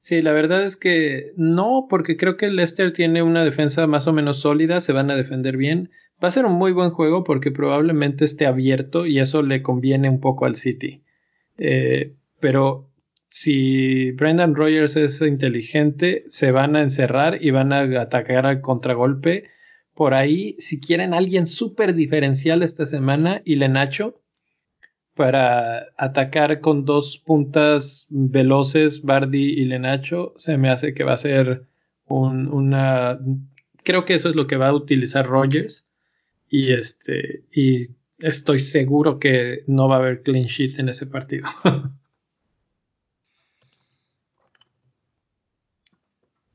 [0.00, 4.06] Sí, la verdad es que no, porque creo que el Leicester tiene una defensa más
[4.06, 5.90] o menos sólida, se van a defender bien.
[6.22, 10.08] Va a ser un muy buen juego porque probablemente esté abierto y eso le conviene
[10.08, 11.02] un poco al City.
[11.58, 12.89] Eh, pero
[13.30, 19.48] si Brendan Rogers es inteligente, se van a encerrar y van a atacar al contragolpe.
[19.94, 24.20] Por ahí, si quieren alguien súper diferencial esta semana, y Nacho,
[25.14, 31.18] para atacar con dos puntas veloces, Bardi y Lenacho, se me hace que va a
[31.18, 31.66] ser
[32.06, 33.20] una...
[33.84, 35.86] Creo que eso es lo que va a utilizar Rogers.
[36.48, 41.46] Y este, y estoy seguro que no va a haber clean sheet en ese partido.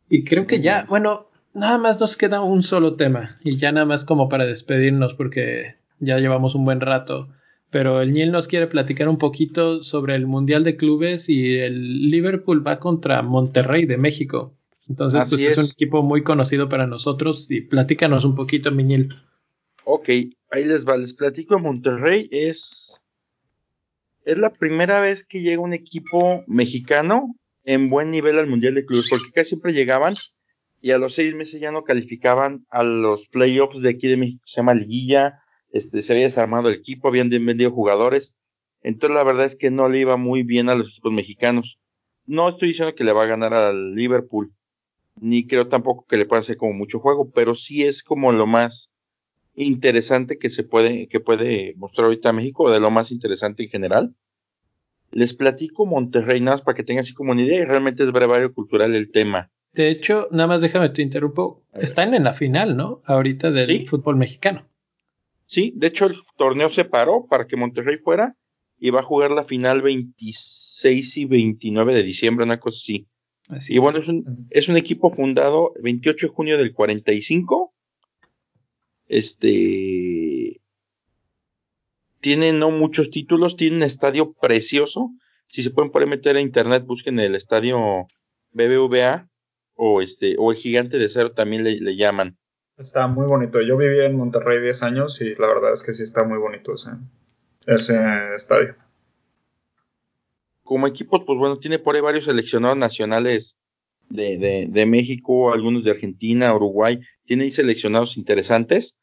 [0.09, 3.39] y creo que ya, bueno, nada más nos queda un solo tema.
[3.43, 7.29] Y ya nada más como para despedirnos porque ya llevamos un buen rato.
[7.71, 12.09] Pero el Niel nos quiere platicar un poquito sobre el Mundial de Clubes y el
[12.09, 14.53] Liverpool va contra Monterrey de México.
[14.87, 15.57] Entonces, pues es.
[15.57, 19.09] un equipo muy conocido para nosotros y platícanos un poquito, Miñil.
[19.83, 20.09] Ok,
[20.51, 21.57] ahí les va, les platico.
[21.57, 23.01] Monterrey es,
[24.23, 28.85] es la primera vez que llega un equipo mexicano en buen nivel al Mundial de
[28.85, 30.15] Clubes, porque casi siempre llegaban
[30.81, 34.43] y a los seis meses ya no calificaban a los playoffs de aquí de México,
[34.45, 35.39] se llama Liguilla,
[35.71, 38.35] este, se había desarmado el equipo, habían vendido jugadores,
[38.81, 41.79] entonces la verdad es que no le iba muy bien a los equipos mexicanos.
[42.27, 44.53] No estoy diciendo que le va a ganar al Liverpool,
[45.19, 48.45] ni creo tampoco que le pueda hacer como mucho juego, pero sí es como lo
[48.45, 48.91] más
[49.55, 54.15] interesante que se puede, que puede mostrar ahorita México, de lo más interesante en general.
[55.15, 58.11] Les platico Monterrey, nada más para que tengan así como una idea, y realmente es
[58.11, 59.49] brevario cultural el tema.
[59.71, 61.63] De hecho, nada más déjame te interrumpo.
[61.73, 63.01] Están en la final, ¿no?
[63.05, 64.67] Ahorita del fútbol mexicano.
[65.45, 68.35] Sí, de hecho el torneo se paró para que Monterrey fuera
[68.77, 73.07] y va a jugar la final 26 y 29 de diciembre, una cosa así.
[73.47, 77.73] así y bueno, es un, es un equipo fundado el 28 de junio del 45
[79.07, 79.47] este
[82.25, 85.11] tiene no muchos títulos, tiene un estadio precioso.
[85.47, 88.07] Si se pueden poder meter a internet, busquen el estadio
[88.51, 89.29] BBVA
[89.75, 92.35] o este o el gigante de cero también le, llaman.
[92.79, 93.61] Está muy bonito.
[93.61, 96.73] Yo viví en Monterrey 10 años y la verdad es que sí está muy bonito
[96.73, 96.89] ese,
[97.67, 97.95] ese
[98.35, 98.73] estadio.
[100.63, 103.55] Como equipo, pues bueno, tiene por ahí varios seleccionados nacionales
[104.09, 108.95] de, de, de México, algunos de Argentina, Uruguay, tiene seleccionados interesantes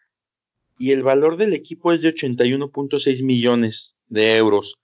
[0.78, 4.76] y el valor del equipo es de 81.6 millones de euros.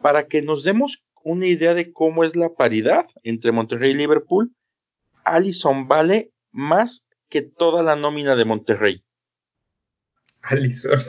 [0.00, 4.52] Para que nos demos una idea de cómo es la paridad entre Monterrey y Liverpool,
[5.24, 9.02] Allison vale más que toda la nómina de Monterrey.
[10.42, 11.00] Allison.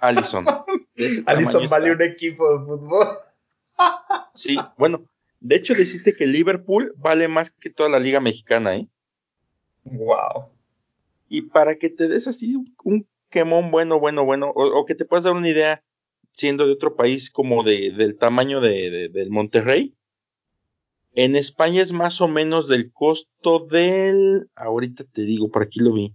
[0.00, 0.46] Allison.
[1.26, 3.18] Allison vale un equipo de fútbol.
[4.34, 5.04] sí, bueno,
[5.40, 8.88] de hecho deciste que Liverpool vale más que toda la liga mexicana, ¿eh?
[9.84, 10.48] Wow.
[11.28, 12.54] Y para que te des así
[12.84, 15.82] un quemón bueno, bueno, bueno, o, que te puedas dar una idea,
[16.32, 19.96] siendo de otro país como de, del tamaño de, del Monterrey,
[21.14, 25.92] en España es más o menos del costo del, ahorita te digo, por aquí lo
[25.92, 26.14] vi,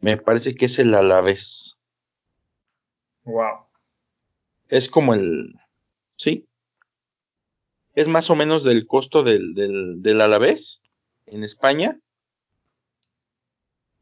[0.00, 1.78] me parece que es el Alavés.
[3.24, 3.66] Wow.
[4.68, 5.54] Es como el,
[6.16, 6.46] sí,
[7.94, 10.82] es más o menos del costo del, del, del Alavés
[11.26, 11.98] en España.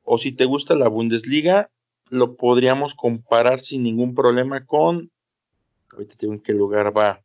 [0.02, 1.70] O si te gusta la Bundesliga,
[2.12, 5.10] lo podríamos comparar sin ningún problema con,
[5.93, 7.22] ahorita tengo en qué lugar va,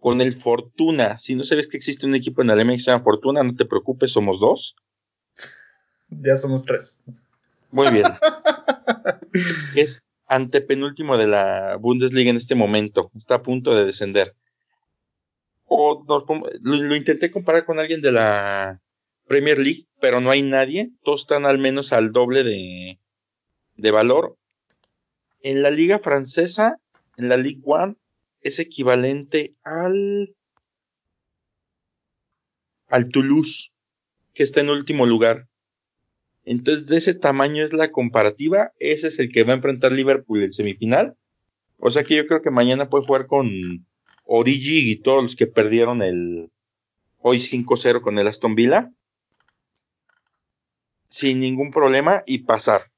[0.00, 1.18] con el Fortuna.
[1.18, 3.66] Si no sabes que existe un equipo en Alemania que se llama Fortuna, no te
[3.66, 4.76] preocupes, somos dos.
[6.08, 7.02] Ya somos tres.
[7.70, 8.06] Muy bien.
[9.76, 13.10] es antepenúltimo de la Bundesliga en este momento.
[13.14, 14.34] Está a punto de descender.
[15.66, 16.02] O
[16.62, 18.80] lo, intenté comparar con alguien de la
[19.26, 20.92] Premier League, pero no hay nadie.
[21.02, 22.98] Todos están al menos al doble de,
[23.76, 24.36] de valor.
[25.40, 26.78] En la liga francesa,
[27.16, 27.96] en la Ligue 1,
[28.42, 30.34] es equivalente al
[32.88, 33.72] al Toulouse,
[34.34, 35.48] que está en último lugar.
[36.44, 38.72] Entonces, de ese tamaño es la comparativa.
[38.78, 41.16] Ese es el que va a enfrentar Liverpool en semifinal.
[41.78, 43.50] O sea que yo creo que mañana puede jugar con
[44.24, 46.50] Origi y todos los que perdieron el
[47.18, 48.92] hoy 5-0 con el Aston Villa.
[51.08, 52.90] Sin ningún problema y pasar.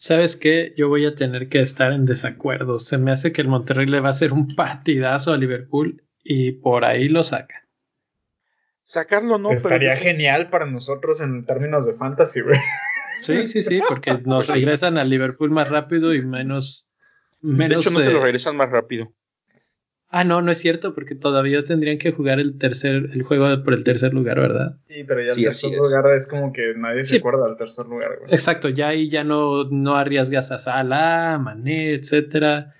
[0.00, 0.72] ¿Sabes qué?
[0.78, 2.78] Yo voy a tener que estar en desacuerdo.
[2.78, 6.52] Se me hace que el Monterrey le va a hacer un partidazo a Liverpool y
[6.52, 7.68] por ahí lo saca.
[8.82, 12.58] Sacarlo no, Estaría genial para nosotros en términos de fantasy, güey.
[13.20, 16.90] Sí, sí, sí, porque nos regresan al Liverpool más rápido y menos.
[17.42, 19.12] menos de hecho, no te lo regresan más rápido.
[20.12, 23.74] Ah, no, no es cierto, porque todavía tendrían que jugar el tercer, el juego por
[23.74, 24.76] el tercer lugar, ¿verdad?
[24.88, 26.26] Sí, pero ya el tercer lugar es.
[26.26, 28.18] como que nadie se acuerda del tercer lugar.
[28.28, 32.74] Exacto, ya ahí ya no, no arriesgas a Salah, Mané, etcétera.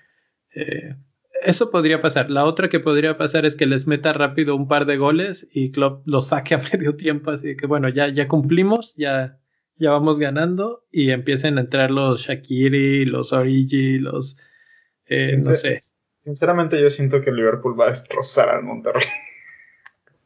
[0.53, 0.95] Eh,
[1.41, 2.29] Eso podría pasar.
[2.29, 5.71] La otra que podría pasar es que les meta rápido un par de goles y
[5.71, 7.31] Klopp los saque a medio tiempo.
[7.31, 9.39] Así que bueno, ya, ya cumplimos, ya,
[9.77, 14.37] ya vamos ganando y empiecen a entrar los Shakiri, los Origi, los...
[15.05, 15.79] Eh, no sé.
[16.23, 19.07] Sinceramente yo siento que el Liverpool va a destrozar al Monterrey.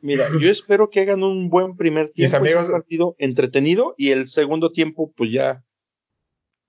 [0.02, 4.72] Mira, yo espero que hagan un buen primer tiempo, un partido entretenido y el segundo
[4.72, 5.64] tiempo pues ya,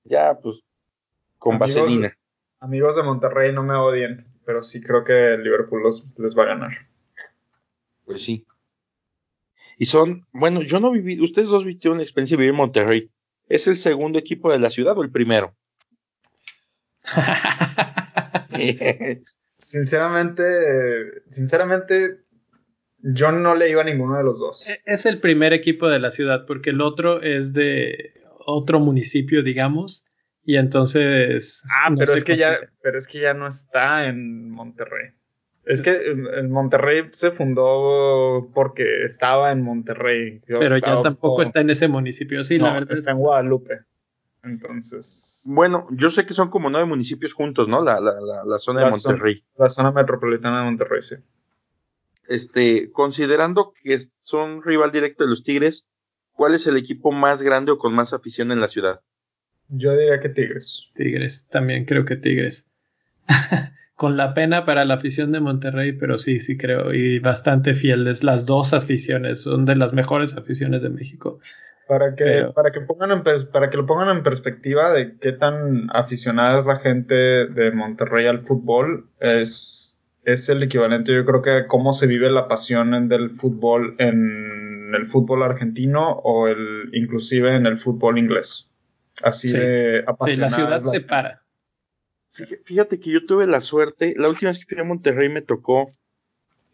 [0.04, 0.62] ya pues
[1.38, 2.16] con vaselina.
[2.60, 6.44] Amigos de Monterrey no me odien, pero sí creo que el Liverpool los, les va
[6.44, 6.88] a ganar.
[8.04, 8.46] Pues sí.
[9.76, 13.10] Y son, bueno, yo no viví, ustedes dos vivieron la experiencia de vivir en Monterrey.
[13.48, 15.54] ¿Es el segundo equipo de la ciudad o el primero?
[19.58, 22.20] sinceramente, sinceramente,
[22.98, 24.66] yo no le iba a ninguno de los dos.
[24.68, 29.42] E, es el primer equipo de la ciudad, porque el otro es de otro municipio,
[29.42, 30.04] digamos,
[30.44, 31.64] y entonces.
[31.82, 35.10] Ah, pero es que ya, pero es que ya no está en Monterrey.
[35.66, 40.40] Es que el Monterrey se fundó porque estaba en Monterrey.
[40.46, 42.96] pero ya tampoco está en ese municipio, sí, la verdad.
[42.96, 43.80] Está en Guadalupe.
[44.44, 45.35] Entonces.
[45.46, 47.82] Bueno, yo sé que son como nueve municipios juntos, ¿no?
[47.82, 48.12] La, la,
[48.44, 49.44] la, zona de Monterrey.
[49.56, 51.16] la zona metropolitana de Monterrey, sí.
[52.28, 55.86] Este, considerando que son rival directo de los Tigres,
[56.32, 59.00] ¿cuál es el equipo más grande o con más afición en la ciudad?
[59.68, 60.88] Yo diría que Tigres.
[60.94, 62.66] Tigres, también creo que Tigres.
[63.96, 68.22] con la pena para la afición de Monterrey, pero sí, sí creo, y bastante fieles.
[68.22, 71.40] Las dos aficiones son de las mejores aficiones de México.
[71.88, 73.22] Para que, para, que pongan en,
[73.52, 78.26] para que lo pongan en perspectiva de qué tan aficionada es la gente de Monterrey
[78.26, 83.08] al fútbol, es, es el equivalente, yo creo que a cómo se vive la pasión
[83.08, 88.68] del fútbol en el fútbol argentino o el, inclusive en el fútbol inglés.
[89.22, 90.50] Así de apasionada.
[90.50, 91.42] Sí, la ciudad se para.
[92.64, 95.90] Fíjate que yo tuve la suerte, la última vez que fui a Monterrey me tocó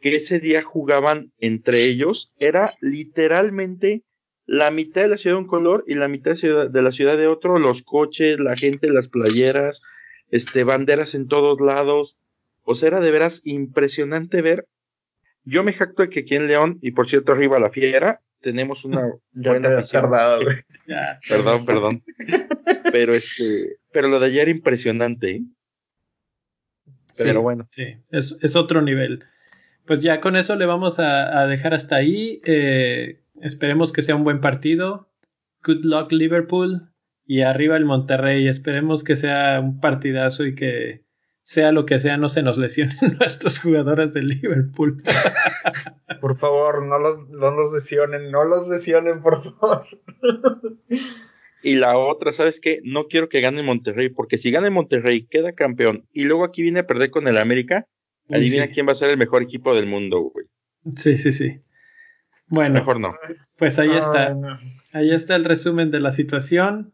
[0.01, 4.02] que ese día jugaban entre ellos, era literalmente
[4.47, 7.27] la mitad de la ciudad de un color y la mitad de la ciudad de
[7.27, 9.82] otro, los coches, la gente, las playeras,
[10.31, 12.16] este, banderas en todos lados.
[12.64, 14.66] O sea, era de veras impresionante ver.
[15.44, 18.85] Yo me jacto de que aquí en León, y por cierto, arriba la fiera, tenemos
[18.85, 19.81] una buena
[21.28, 22.02] perdón, perdón.
[22.93, 25.36] Pero este, pero lo de ayer era impresionante.
[25.36, 25.43] ¿eh?
[27.16, 27.66] Pero bueno.
[27.70, 29.24] Sí, es, es, otro nivel.
[29.86, 32.43] Pues ya con eso le vamos a, a dejar hasta ahí.
[32.44, 35.09] Eh, Esperemos que sea un buen partido.
[35.64, 36.92] Good luck Liverpool.
[37.24, 38.48] Y arriba el Monterrey.
[38.48, 41.04] Esperemos que sea un partidazo y que
[41.42, 45.02] sea lo que sea, no se nos lesionen nuestros jugadores de Liverpool.
[46.20, 49.86] por favor, no los, no los lesionen, no los lesionen, por favor.
[51.64, 52.80] Y la otra, ¿sabes qué?
[52.82, 56.80] No quiero que gane Monterrey, porque si gane Monterrey, queda campeón, y luego aquí viene
[56.80, 57.86] a perder con el América,
[58.28, 60.46] adivina quién va a ser el mejor equipo del mundo, güey.
[60.96, 61.60] Sí, sí, sí.
[62.53, 63.15] Bueno, mejor no.
[63.57, 64.37] Pues ahí está.
[64.93, 66.93] Ahí está el resumen de la situación.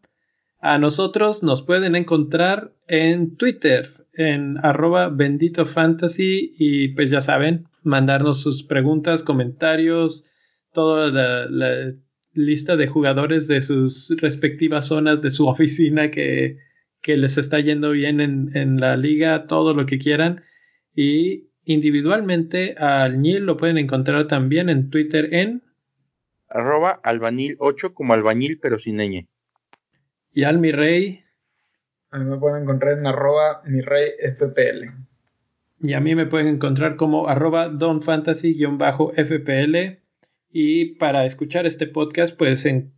[0.61, 7.67] A nosotros nos pueden encontrar en Twitter, en arroba bendito fantasy y pues ya saben,
[7.83, 10.23] mandarnos sus preguntas, comentarios,
[10.71, 11.11] toda
[11.49, 11.93] la,
[12.31, 16.55] lista de jugadores de sus respectivas zonas de su oficina que,
[17.01, 20.41] que les está yendo bien en, en la liga, todo lo que quieran.
[20.95, 25.61] Y Individualmente al Nil lo pueden encontrar también en Twitter en
[26.49, 29.27] arroba albañil 8 como albañil pero sin ñ.
[30.33, 31.25] Y al mi rey.
[32.09, 34.95] A mí me pueden encontrar en arroba mi rey FPL.
[35.79, 39.99] Y a mí me pueden encontrar como arroba donfantasy-fpl.
[40.49, 42.95] Y para escuchar este podcast, pues en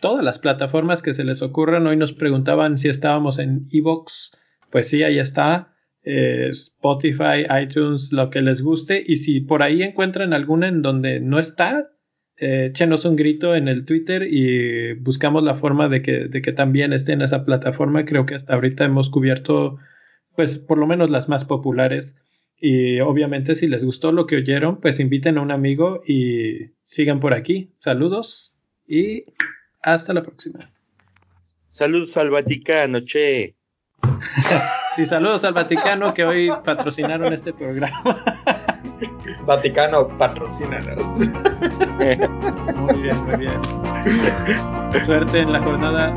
[0.00, 1.84] todas las plataformas que se les ocurran.
[1.88, 4.38] Hoy nos preguntaban si estábamos en Evox.
[4.70, 5.73] Pues sí, ahí está.
[6.04, 9.02] Eh, Spotify, iTunes, lo que les guste.
[9.06, 11.90] Y si por ahí encuentran alguna en donde no está,
[12.36, 16.52] eh, échenos un grito en el Twitter y buscamos la forma de que, de que
[16.52, 18.04] también esté en esa plataforma.
[18.04, 19.78] Creo que hasta ahorita hemos cubierto,
[20.36, 22.14] pues, por lo menos las más populares.
[22.60, 27.20] Y obviamente, si les gustó lo que oyeron, pues inviten a un amigo y sigan
[27.20, 27.70] por aquí.
[27.78, 28.56] Saludos
[28.86, 29.24] y
[29.82, 30.70] hasta la próxima.
[31.68, 33.54] Saludos al Vaticano, che.
[34.94, 38.02] Sí, saludos al Vaticano que hoy patrocinaron este programa.
[39.44, 41.02] Vaticano, patrocínanos.
[42.76, 43.60] Muy bien, muy bien.
[45.04, 46.14] Suerte en la jornada